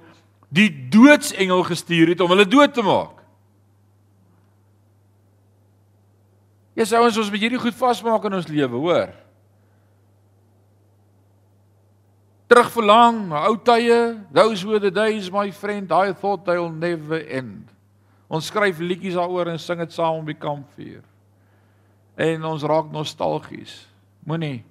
[0.55, 3.21] die doodsengel gestuur het om hulle dood te maak.
[6.75, 9.13] Ja, sou ons ons met hierdie goed vasmaak in ons lewe, hoor.
[12.51, 17.23] Terug verlang na ou tye, those were the days my friend, I thought they'll never
[17.25, 17.71] end.
[18.27, 21.01] Ons skryf liedjies daaroor en sing dit saam die kampvuur.
[22.15, 23.85] En ons raak nostalgies.
[24.27, 24.63] Moenie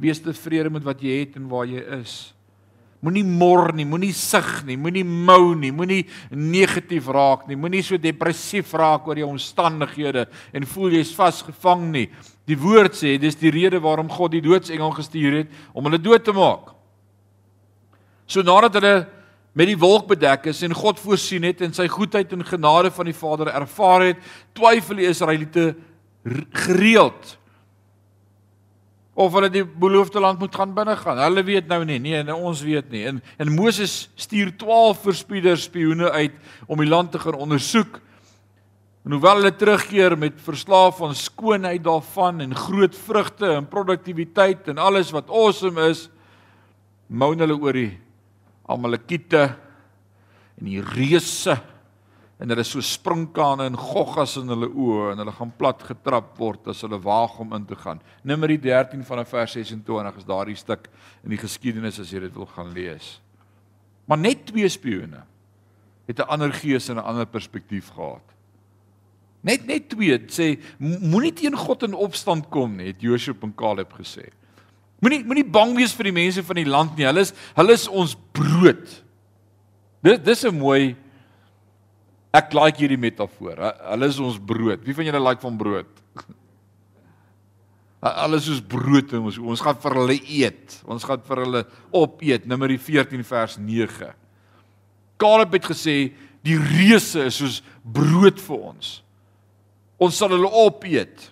[0.00, 2.35] wees tevrede met wat jy het en waar jy is.
[3.06, 6.00] Moenie mor nie, moenie sug nie, moenie mou nie, moenie
[6.34, 12.08] negatief raak nie, moenie so depressief raak oor jou omstandighede en voel jy's vasgevang nie.
[12.50, 16.26] Die woord sê dis die rede waarom God die doodsengel gestuur het om hulle dood
[16.26, 16.72] te maak.
[18.26, 18.96] So nadat hulle
[19.56, 23.06] met die wolk bedek is en God voorsien het en sy goedheid en genade van
[23.08, 25.70] die Vader ervaar het, twyfel die Israeliete
[26.66, 27.36] gereeld
[29.16, 31.18] of hulle die beloofde land moet gaan binne gaan.
[31.24, 33.06] Hulle weet nou nie, nee, nou ons weet nie.
[33.08, 36.34] En en Moses stuur 12 verspieders spioene uit
[36.68, 38.00] om die land te gaan ondersoek.
[39.06, 44.82] En hoewel hulle terugkeer met verslae van skoonheid daarvan en groot vrugte en produktiwiteit en
[44.82, 46.08] alles wat awesome is,
[47.06, 47.94] moan hulle oor die
[48.68, 49.46] Amalekiete
[50.58, 51.56] en die reuse
[52.36, 56.68] en hulle so springkane en goggas in hulle oë en hulle gaan plat getrap word
[56.68, 58.02] as hulle waag om in te gaan.
[58.28, 60.90] Numeri 13 vanaf vers 26 is daardie stuk
[61.24, 63.16] in die geskiedenis as jy dit wil gaan lees.
[64.06, 65.24] Maar net twee spioene
[66.06, 68.22] het 'n ander gees en 'n ander perspektief gehad.
[69.42, 73.92] Net net twee sê moenie teen God in opstand kom nie, het Joshua en Caleb
[73.92, 74.30] gesê.
[75.00, 77.06] Moenie moenie bang wees vir die mense van die land nie.
[77.06, 79.02] Hulle is hulle is ons brood.
[80.02, 80.96] Dit dis 'n mooi
[82.36, 83.60] Ek like hierdie metafoor.
[83.92, 84.82] Hulle is ons brood.
[84.84, 86.02] Wie van julle like van brood?
[88.06, 90.76] Hulle is soos brood en ons ons gaan vir hulle eet.
[90.84, 91.62] Ons gaan vir hulle
[91.96, 92.44] opeet.
[92.48, 94.10] Numeri 14 vers 9.
[95.22, 95.96] Caleb het gesê
[96.46, 98.92] die reuse is soos brood vir ons.
[100.02, 101.30] Ons sal hulle opeet.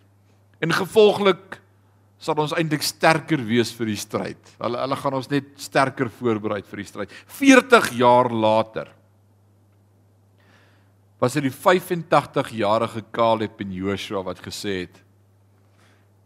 [0.65, 1.61] En gevolglik
[2.25, 4.55] sal ons eintlik sterker wees vir die stryd.
[4.57, 7.17] Hulle hulle gaan ons net sterker voorberei vir die stryd.
[7.39, 8.94] 40 jaar later
[11.25, 15.01] was dit die 85-jarige Caleb en Joshua wat gesê het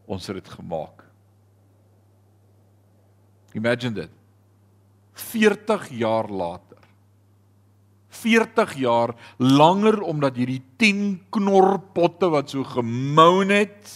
[0.08, 1.04] ons het dit gemaak.
[3.52, 4.14] Imagine dit.
[5.12, 6.80] 40 jaar later.
[8.08, 13.92] 40 jaar langer omdat hierdie 10 knorpotte wat so gemoun het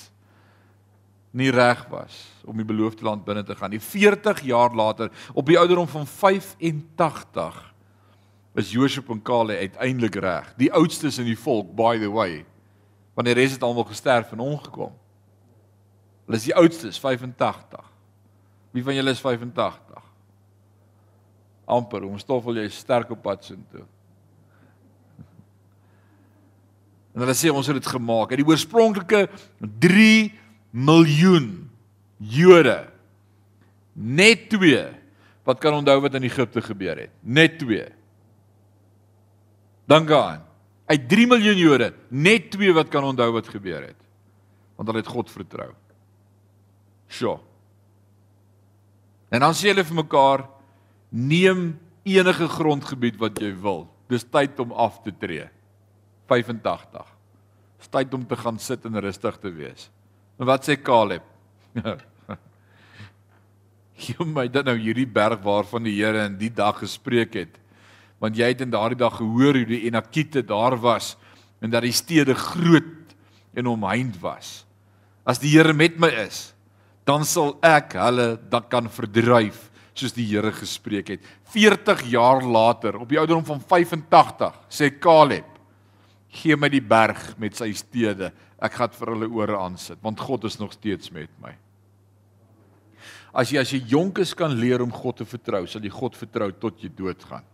[1.33, 3.73] nie reg was om die beloofde land binne te gaan.
[3.73, 7.72] Die 40 jaar later op die ouderdom van 85
[8.55, 10.53] is Josef en Kale uiteindelik reg.
[10.61, 12.45] Die oudstes in die volk, by the way.
[13.17, 14.93] Want die res het almal gesterf en omgekom.
[16.27, 17.85] Hulle is die oudstes, 85.
[18.73, 20.03] Wie van julle is 85?
[21.73, 23.85] amper om stoffel jy sterk op pad soontoe.
[27.13, 28.33] En hulle sê ons het dit gemaak.
[28.33, 29.27] Het die oorspronklike
[29.61, 30.33] 3
[30.73, 31.51] miljoen
[32.33, 32.79] Jode
[33.93, 34.85] net 2
[35.45, 37.13] wat kan onthou wat in Egipte gebeur het.
[37.21, 37.85] Net 2.
[39.91, 40.43] Dink aan.
[40.87, 43.99] Uit 3 miljoen Jode, net 2 wat kan onthou wat gebeur het.
[44.77, 45.71] Want hulle het God vertrou.
[47.13, 47.39] Sjoe.
[49.33, 50.45] En dan sê hulle vir mekaar:
[51.09, 53.89] "Neem enige grondgebied wat jy wil.
[54.09, 55.49] Dis tyd om af te tree."
[56.29, 57.07] 85.
[57.79, 59.91] Dis tyd om te gaan sit en rustig te wees.
[60.39, 61.23] En wat sê Caleb?
[64.03, 67.62] Gee my dan nou hierdie berg waarvan die Here in die dag gespreek het.
[68.23, 71.17] Want jy het in daardie dag gehoor hoe die Enakite daar was
[71.63, 73.17] en dat die stede groot
[73.55, 74.63] en omheind was.
[75.27, 76.53] As die Here met my is,
[77.07, 81.27] dan sal ek hulle dan kan verdryf soos die Here gespreek het.
[81.53, 85.47] 40 jaar later, op die ouderdom van 85, sê Caleb:
[86.33, 88.33] "Gee my die berg met sy stede.
[88.59, 91.55] Ek gaan vir hulle ore aansit, want God is nog steeds met my."
[93.35, 96.17] As jy as jy jonk is kan leer om God te vertrou, sal jy God
[96.17, 97.45] vertrou tot jy doodgaan.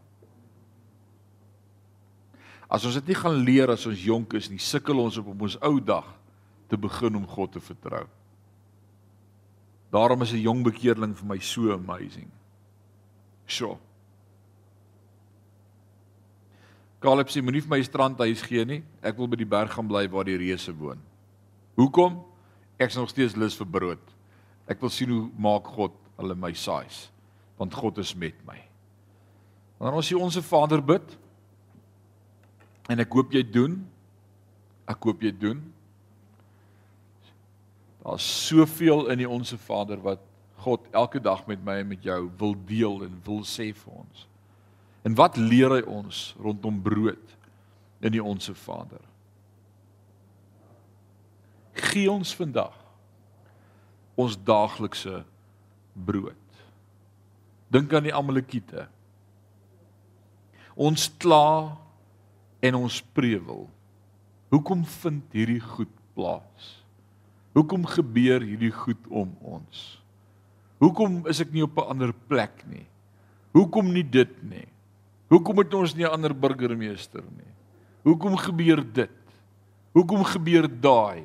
[2.69, 5.57] As ons dit nie gaan leer as ons jonk is nie, sukkel ons op ons
[5.65, 6.07] ou dag
[6.69, 8.05] te begin om God te vertrou.
[9.91, 12.31] Daarom is 'n jong bekeerling vir my so amazing.
[13.47, 13.79] Sjoe.
[17.01, 18.83] Caleb sê moenie vir my strandhuis gee nie.
[19.03, 20.99] Ek wil by die berg gaan bly waar die reëse woon.
[21.77, 22.25] Hoekom?
[22.79, 24.15] Ek is nog steeds lus vir brood.
[24.69, 27.09] Ek wil sien hoe maak God hulle my saais
[27.59, 28.59] want God is met my.
[29.81, 31.17] Wanneer ons hier onsse Vader bid
[32.89, 33.81] en ek hoop jy doen
[34.89, 35.61] ek hoop jy doen
[38.09, 40.23] Daar's soveel in die onsse Vader wat
[40.65, 44.23] God elke dag met my en met jou wil deel en wil sê vir ons.
[45.05, 47.35] En wat leer hy ons rondom brood
[48.01, 49.03] in die onsse Vader?
[51.91, 52.75] Gee ons vandag
[54.19, 55.21] ons daaglikse
[55.95, 56.63] brood.
[57.71, 58.89] Dink aan die Amalekiete.
[60.75, 61.77] Ons kla
[62.61, 63.67] en ons prewel.
[64.53, 66.75] Hoekom vind hierdie goed plaas?
[67.57, 69.99] Hoekom gebeur hierdie goed om ons?
[70.79, 72.87] Hoekom is ek nie op 'n ander plek nie?
[73.53, 74.67] Hoekom nie dit nie?
[75.29, 77.53] Hoekom het ons nie 'n ander burgemeester nie?
[78.05, 79.19] Hoekom gebeur dit?
[79.93, 81.25] Hoekom gebeur daai?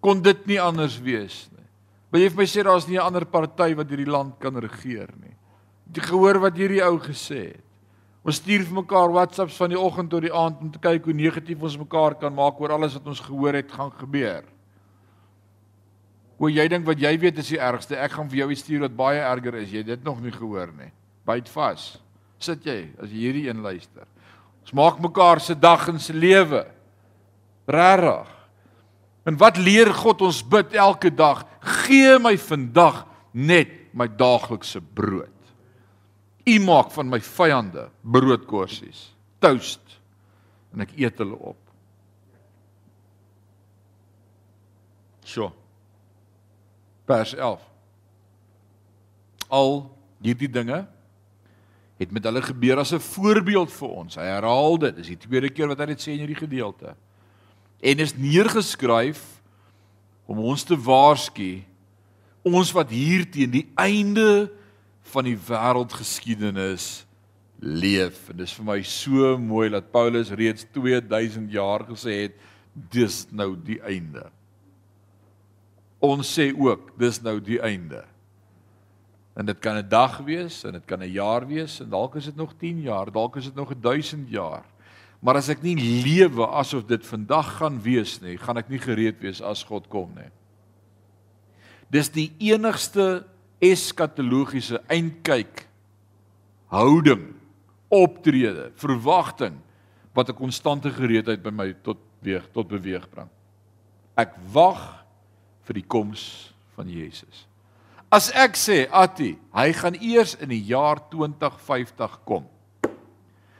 [0.00, 1.66] Kon dit nie anders wees nie?
[2.10, 5.08] Wil jy vir my sê daar's nie 'n ander party wat hierdie land kan regeer
[5.20, 5.36] nie?
[5.92, 7.65] Jy gehoor wat hierdie ou gesê het?
[8.26, 11.14] Ons stuur vir mekaar WhatsApps van die oggend tot die aand om te kyk hoe
[11.14, 14.42] negatief ons mekaar kan maak oor alles wat ons gehoor het gaan gebeur.
[16.36, 17.94] O, jy dink wat jy weet is die ergste.
[17.94, 19.70] Ek gaan vir jou iets stuur wat baie erger is.
[19.70, 20.90] Jy het dit nog nie gehoor nie.
[21.28, 21.86] Byt vas.
[22.42, 24.04] Sit jy as jy hierdie een luister.
[24.66, 26.64] Ons maak mekaar se dag en se lewe.
[27.70, 28.34] Regtig.
[29.26, 31.46] En wat leer God ons bid elke dag?
[31.86, 35.35] Gee my vandag net my daaglikse brood.
[36.46, 39.08] U maak van my vyande broodkorsies.
[39.42, 39.98] Toast.
[40.74, 41.60] En ek eet hulle op.
[45.26, 45.50] Sjoe
[47.06, 47.62] vers 11.
[49.48, 49.72] Al
[50.22, 50.82] hierdie dinge
[51.96, 54.14] het met hulle gebeur as 'n voorbeeld vir ons.
[54.14, 54.96] Hy herhaal dit.
[54.96, 56.96] Dis die tweede keer wat hy dit sê in hierdie gedeelte.
[57.80, 59.40] En is neergeskryf
[60.26, 61.62] om ons te waarsku
[62.42, 64.50] ons wat hier teen die einde
[65.12, 67.06] van die wêreldgeskiedenis
[67.60, 68.28] leef.
[68.30, 72.40] En dis vir my so mooi dat Paulus reeds 2000 jaar gesê het
[72.92, 74.26] dis nou die einde
[76.00, 78.04] ons sê ook dis nou die einde.
[79.36, 82.24] En dit kan 'n dag wees en dit kan 'n jaar wees en dalk is
[82.24, 84.64] dit nog 10 jaar, dalk is dit nog 1000 jaar.
[85.20, 89.20] Maar as ek nie lewe asof dit vandag gaan wees nie, gaan ek nie gereed
[89.20, 90.30] wees as God kom nie.
[91.90, 93.26] Dis die enigste
[93.62, 95.66] eskatologiese eindkyk
[96.72, 97.30] houding,
[97.88, 99.56] optrede, verwagting
[100.14, 103.28] wat 'n konstante gereedheid by my tot weeg tot beweeg bring.
[104.16, 105.04] Ek wag
[105.64, 107.46] vir die koms van Jesus.
[108.10, 112.46] As ek sê Atti, hy gaan eers in die jaar 2050 kom.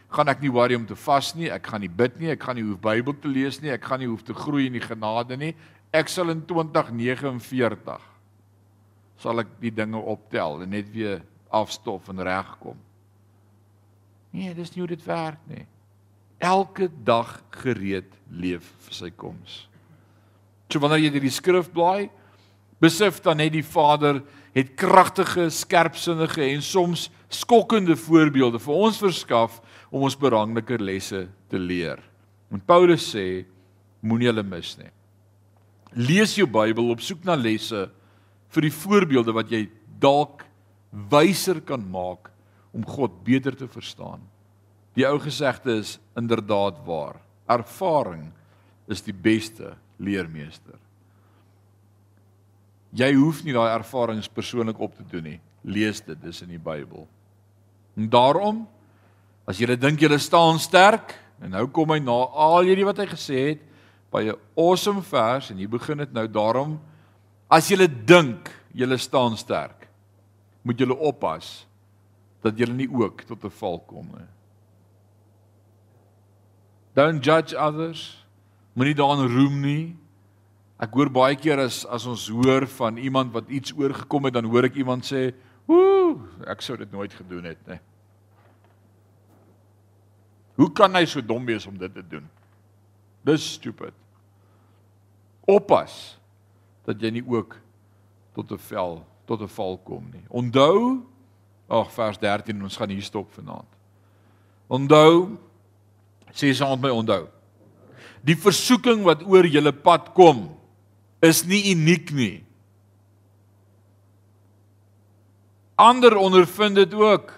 [0.08, 2.56] Gaan ek nie worry om te vas nie, ek gaan nie bid nie, ek gaan
[2.56, 5.36] nie hoef Bybel te lees nie, ek gaan nie hoef te groei in die genade
[5.36, 5.54] nie.
[5.92, 8.15] Ek sal in 2049
[9.22, 11.22] sal ek die dinge optel en net weer
[11.54, 12.76] afstof en regkom.
[14.36, 15.64] Nee, dis nie hoe dit werk nie.
[16.44, 19.62] Elke dag gereed leef vir sy koms.
[20.68, 22.10] So wanneer jy hierdie skrif blaai,
[22.82, 24.20] besef dan net die Vader
[24.56, 31.60] het kragtige, skerpsinnige en soms skokkende voorbeelde vir ons verskaf om ons belangrike lesse te
[31.60, 32.02] leer.
[32.52, 33.46] En Paulus sê,
[34.04, 34.92] moenie hulle mis nie.
[35.96, 37.86] Lees jou Bybel op soek na lesse
[38.56, 39.66] vir die voorbeelde wat jy
[40.00, 40.46] dalk
[41.12, 42.30] wyser kan maak
[42.76, 44.22] om God beter te verstaan.
[44.96, 47.20] Die ou gesegde is inderdaad waar.
[47.52, 48.30] Ervaring
[48.88, 50.78] is die beste leermeester.
[52.96, 55.38] Jy hoef nie daai ervarings persoonlik op te doen nie.
[55.66, 57.04] Lees dit, dis in die Bybel.
[57.96, 58.64] En daarom
[59.46, 63.08] as jy dink jy staan sterk en nou kom hy na al hierdie wat hy
[63.10, 63.62] gesê het
[64.10, 66.80] by 'n awesome vers en hier begin dit nou daarom
[67.50, 69.88] as jy dink jy staan sterk
[70.66, 71.66] moet jy oppas
[72.42, 74.30] dat jy nie ook tot 'n val kom nie.
[76.94, 78.24] Don't judge others.
[78.74, 79.96] Moenie daarin roem nie.
[80.80, 84.44] Ek hoor baie keer as as ons hoor van iemand wat iets oorgekom het, dan
[84.44, 85.34] hoor ek iemand sê,
[85.68, 87.80] "Ooh, ek sou dit nooit gedoen het nie."
[90.56, 92.28] Hoe kan hy so dom wees om dit te doen?
[93.24, 93.92] Dis stupid.
[95.46, 96.18] Oppas
[96.86, 97.58] dat jy nie ook
[98.36, 100.24] tot 'n vel, tot 'n val kom nie.
[100.28, 101.02] Onthou,
[101.68, 103.68] ag vers 13, ons gaan hier stop vanaand.
[104.68, 105.38] Onthou,
[106.32, 107.28] sê saam met my onthou.
[108.22, 110.56] Die versoeking wat oor julle pad kom,
[111.22, 112.44] is nie uniek nie.
[115.76, 117.32] Ander ondervind dit ook.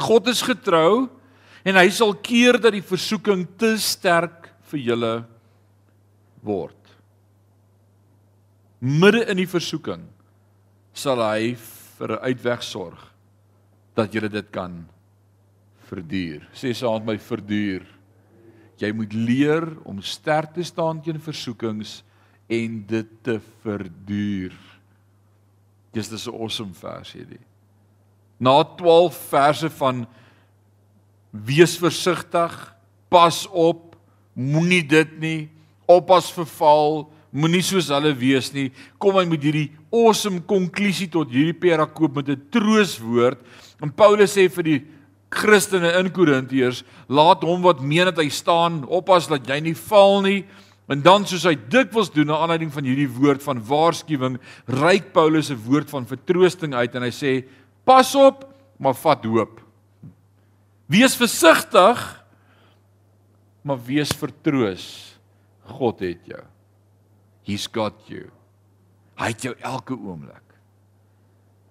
[0.00, 1.08] God is getrou
[1.64, 5.14] en hy sal keer dat die versoeking te sterk vir julle
[6.42, 6.79] word.
[8.80, 10.06] Midde in die versoeking
[10.96, 11.54] sal hy
[11.98, 13.00] vir 'n uitweg sorg
[13.94, 14.86] dat jy dit kan
[15.88, 16.48] verduur.
[16.54, 17.84] Sê saam met my verduur.
[18.78, 22.02] Jy moet leer om sterk te staan teen versoekings
[22.48, 24.52] en dit te verduur.
[25.92, 27.50] Dis 'n awesome vers hierdie
[28.40, 30.06] na 12 verse van
[31.30, 32.54] wees versigtig,
[33.12, 33.94] pas op,
[34.32, 35.40] moenie dit nie,
[35.84, 36.94] oppas vir val,
[37.32, 38.70] moenie soos hulle wees nie.
[38.98, 43.38] Kom hy met hierdie awesome konklusie tot hierdie perakoop met 'n trooswoord.
[43.82, 44.80] En Paulus sê vir die
[45.30, 50.22] Christene in Korintiërs, laat hom wat meen dat hy staan, oppas dat jy nie val
[50.22, 50.44] nie.
[50.88, 55.50] En dan soos hy dikwels doen na aanleiding van hierdie woord van waarskuwing, reik Paulus
[55.50, 57.44] 'n woord van vertroosting uit en hy sê
[57.84, 58.44] Pas op,
[58.78, 59.60] maar vat hoop.
[60.86, 62.24] Wees versigtig,
[63.62, 64.86] maar wees vertroos.
[65.62, 66.42] God het jou.
[67.50, 68.28] He's got you.
[69.18, 70.44] Hy het jou elke oomblik.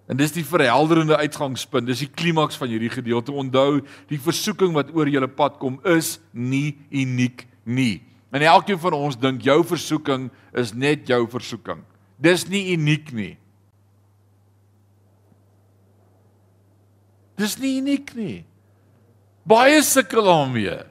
[0.10, 3.32] En dis die verhelderende uitgangspunt, dis die klimaks van hierdie gedeelte.
[3.32, 8.02] Onthou, die versoeking wat oor jou pad kom is nie uniek nie.
[8.34, 10.28] En elkeen van ons dink jou versoeking
[10.58, 11.84] is net jou versoeking.
[12.20, 13.36] Dis nie uniek nie.
[17.40, 18.44] Dis nie uniek nie.
[19.48, 20.82] Baie sukkel daarmee.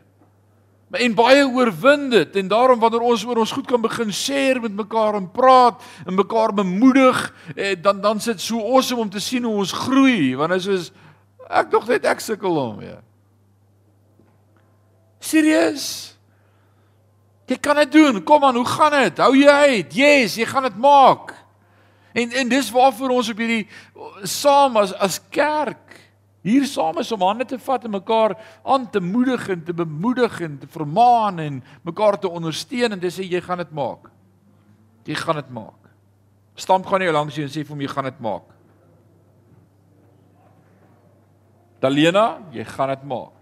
[0.91, 4.73] En baie oorwin dit en daarom wanneer ons oor ons goed kan begin share met
[4.73, 9.45] mekaar en praat en mekaar bemoedig, eh, dan dan sit so awesome om te sien
[9.45, 10.93] hoe ons groei want dit is
[11.49, 12.97] ek dog net ek sukkel daarmee.
[15.21, 16.17] Serieus?
[17.49, 18.23] Jy kan dit doen.
[18.25, 19.19] Kom aan, hoe gaan dit?
[19.19, 19.95] Hou jy uit?
[19.97, 21.35] Yes, jy gaan dit maak.
[22.13, 23.69] En en dis waarvoor ons op hierdie
[24.25, 26.08] saam as as kerk
[26.43, 30.41] hier saam is om hande te vat en mekaar aan te moedig en te bemoedig
[30.41, 34.11] en te vermaan en mekaar te ondersteun en te sê jy gaan dit maak.
[35.09, 35.91] Jy gaan dit maak.
[36.59, 38.55] Stamp gaan jy langs jou en sê vir hom jy gaan dit maak.
[41.83, 43.35] Dalena, jy gaan dit maak.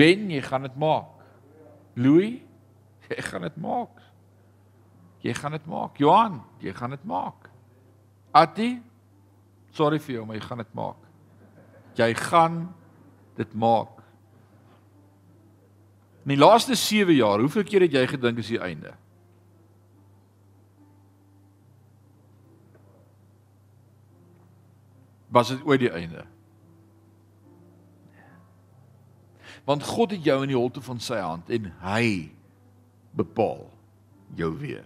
[0.00, 1.26] Ben, jy gaan dit maak.
[2.00, 2.38] Louis,
[3.10, 4.00] jy gaan dit maak.
[5.20, 5.98] Jy gaan dit maak.
[6.00, 7.50] Johan, jy gaan dit maak.
[8.32, 8.70] Atti,
[9.76, 11.08] Sorry vir jou, maar jy gaan dit maak.
[11.98, 12.58] Jy gaan
[13.38, 14.00] dit maak.
[16.26, 18.92] In die laaste 7 jaar, hoeveel keer het jy gedink is die einde?
[25.30, 26.26] Was dit ooit die einde?
[29.64, 32.30] Want God het jou in die holte van sy hand en hy
[33.14, 33.68] bepaal
[34.38, 34.84] jou weer.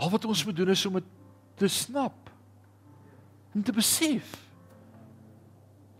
[0.00, 1.08] Al wat ons moet doen is om dit
[1.60, 2.29] te snap
[3.54, 4.36] om te besef.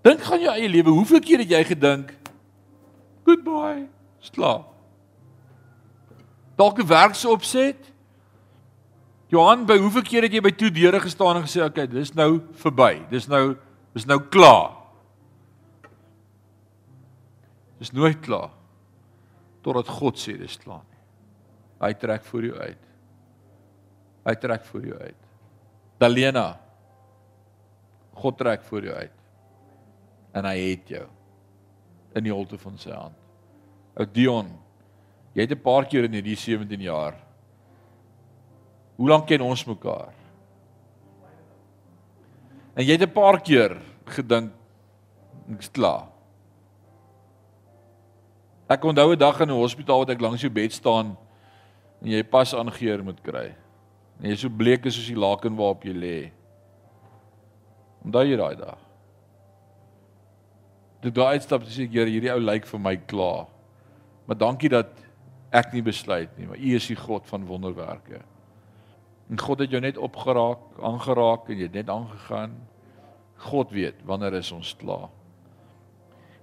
[0.03, 0.91] Dink aan jou eie lewe.
[0.91, 2.15] Hoeveel keer het jy gedink
[3.31, 3.87] goodbye,
[4.19, 4.67] slaap.
[6.57, 7.93] Dalk 'n werksopset.
[9.29, 12.41] Johan, by hoeveel keer het jy by toe deure gestaan en gesê, "Oké, dis nou
[12.53, 13.07] verby.
[13.11, 13.57] Dis nou
[13.95, 14.77] dis nou klaar."
[17.79, 18.51] Dis nooit klaar
[19.63, 20.99] totdat God sê dis klaar nie.
[21.81, 22.85] Hy trek vir jou uit.
[24.25, 25.17] Hy trek vir jou uit.
[25.99, 26.59] Dalena
[28.21, 29.16] God trek voor jou uit.
[30.37, 31.07] En hy het jou
[32.18, 33.16] in die holte van sy hand.
[33.99, 34.51] Ou Dion,
[35.35, 37.14] jy het 'n paar keer in hierdie 17 jaar.
[38.97, 40.12] Hoe lank ken ons mekaar?
[42.75, 44.53] En jy het 'n paar keer gedink
[45.51, 46.09] ek's klaar.
[48.68, 51.16] Ek onthou 'n dag in 'n hospitaal wat ek langs jou bed staan
[52.03, 53.55] en jy pas aangeheer moet kry.
[54.21, 56.33] En jy is so bleek soos die laken waarop jy lê.
[58.05, 58.87] Onthou jy daai dag?
[61.01, 63.47] Toe daai uitstap sê ek, Here, hierdie ou lyk vir my klaar.
[64.29, 64.93] Maar dankie dat
[65.57, 68.21] ek nie besluit nie, maar U is die God van wonderwerke.
[69.31, 72.55] En God het jou net opgeraak, aangeraak en jy het net aangegaan.
[73.51, 75.09] God weet wanneer is ons klaar.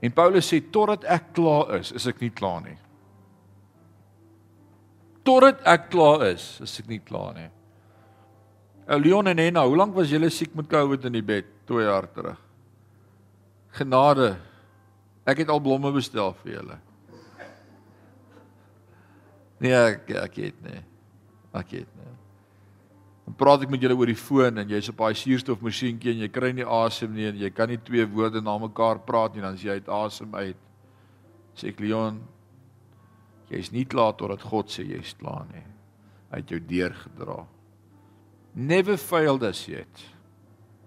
[0.01, 2.77] En Paulus sê totdat ek klaar is, is ek nie klaar nie.
[5.27, 7.49] Totdat ek klaar is, is ek nie klaar nie.
[8.87, 11.47] Ou Leon en Henna, hoe lank was julle siek met COVID in die bed?
[11.67, 12.39] 2 jaar terug.
[13.75, 14.37] Genade.
[15.27, 16.77] Ek het al blomme bestel vir julle.
[19.59, 20.79] Nee, ek ek het nie.
[21.57, 22.13] Ek het nie.
[23.25, 26.29] Dan praat ek met julle oor die foon en jy's op daai suurstofmasjienkie en jy
[26.31, 29.57] kry nie asem nie en jy kan nie twee woorde na mekaar praat nie dan
[29.57, 30.61] as jy uit asem uit.
[31.57, 32.21] Sê ek Leon,
[33.51, 35.65] jy's nie klaar totdat God sê jy's klaar nie.
[36.31, 37.41] Hy het jou deurgedra.
[38.57, 40.01] Never failed us yet.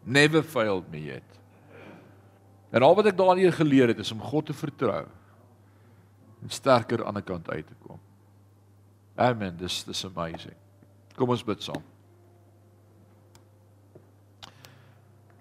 [0.03, 1.23] Never failed me yet.
[2.75, 5.05] En al wat ek daardie geleer het is om God te vertrou
[6.41, 8.01] en sterker aan die kant uit te kom.
[9.15, 9.55] Amen.
[9.61, 10.57] This this amazing.
[11.15, 11.83] Kom ons bid saam.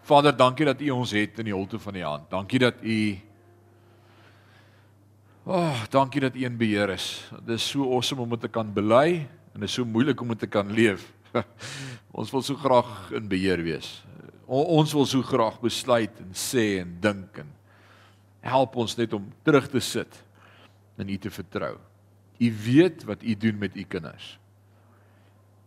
[0.06, 2.30] Vader, dankie dat U ons het in die holte van die hand.
[2.30, 3.00] Dankie dat U
[5.50, 7.24] Oh, dankie dat U in beheer is.
[7.42, 9.24] Dit is so awesome om dit te kan bely
[9.54, 11.08] en dit is so moeilik om dit te kan leef.
[12.20, 14.00] ons wil so graag in beheer wees.
[14.50, 17.52] Ons wil so graag besluit en sê en dink en
[18.50, 20.24] help ons net om terug te sit
[21.00, 21.76] en U te vertrou.
[22.40, 24.38] U weet wat u doen met u kinders.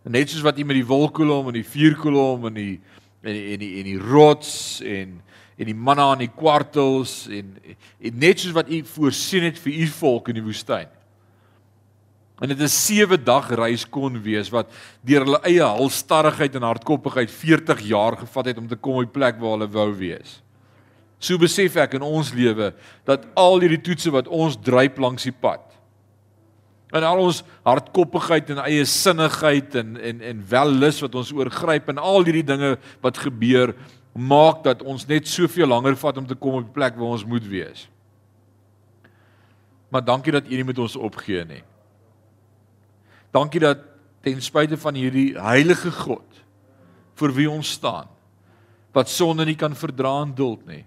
[0.03, 2.81] Net soos wat u met die wolkkolom en die vuurkolom en die
[3.23, 5.21] en die en die, en die rots en
[5.61, 7.53] en die manna aan die kwartels en,
[8.01, 10.89] en net soos wat u voorsien het vir u volk in die woestyn.
[12.43, 14.70] En dit is 7 dag reis kon wees wat
[15.07, 19.14] deur hulle eie halstarrigheid en hardkoppigheid 40 jaar gevat het om te kom op die
[19.14, 20.40] plek waar hulle wou wees.
[21.22, 22.72] So besef ek in ons lewe
[23.07, 25.62] dat al hierdie toetse wat ons dryp langs die pad
[26.93, 32.03] en al ons hardkoppigheid en eie sinnigheid en en en wellus wat ons oorgryp en
[32.03, 32.74] al hierdie dinge
[33.05, 33.72] wat gebeur
[34.12, 37.24] maak dat ons net soveel langer vat om te kom op die plek waar ons
[37.24, 37.86] moet wees.
[39.88, 41.62] Maar dankie dat U nie met ons opgee nie.
[43.33, 43.80] Dankie dat
[44.22, 46.43] ten spyte van hierdie heilige God
[47.18, 48.11] vir wie ons staan
[48.93, 50.85] wat sonde nie kan verdra en duld nie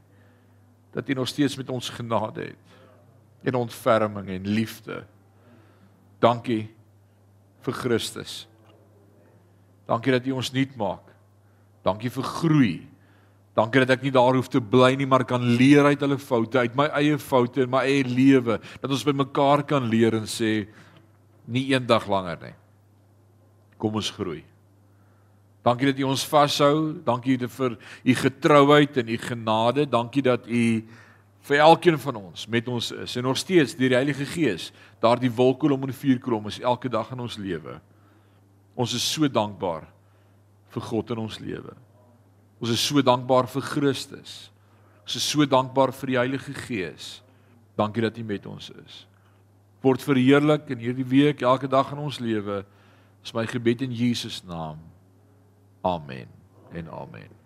[0.96, 5.04] dat U nog steeds met ons genade het en ontferming en liefde
[6.26, 6.66] Dankie
[7.66, 8.46] vir Christus.
[9.90, 11.12] Dankie dat U ons nuut maak.
[11.86, 12.76] Dankie vir groei.
[13.56, 16.60] Dankie dat ek nie daar hoef te bly nie, maar kan leer uit hulle foute,
[16.60, 20.28] uit my eie foute en my eie lewe, dat ons by mekaar kan leer en
[20.28, 20.66] sê
[21.48, 22.56] nie eendag langer nie.
[23.78, 24.44] Kom ons groei.
[25.66, 27.02] Dankie dat U ons vashou.
[27.06, 29.86] Dankie vir U getrouheid en U genade.
[29.90, 30.66] Dankie dat U
[31.46, 34.72] vir elkeen van ons met ons is en nog steeds deur die Heilige Gees
[35.02, 37.78] daardie wolkkolom en vuurkolom is elke dag in ons lewe.
[38.74, 39.86] Ons is so dankbaar
[40.74, 41.76] vir God in ons lewe.
[42.60, 44.34] Ons is so dankbaar vir Christus.
[45.06, 47.20] Ons is so dankbaar vir die Heilige Gees.
[47.78, 49.04] Dankie dat U met ons is.
[49.86, 52.64] Word verheerlik in hierdie week elke dag in ons lewe.
[53.22, 54.80] Dis my gebed in Jesus naam.
[55.86, 56.26] Amen
[56.74, 57.45] en amen.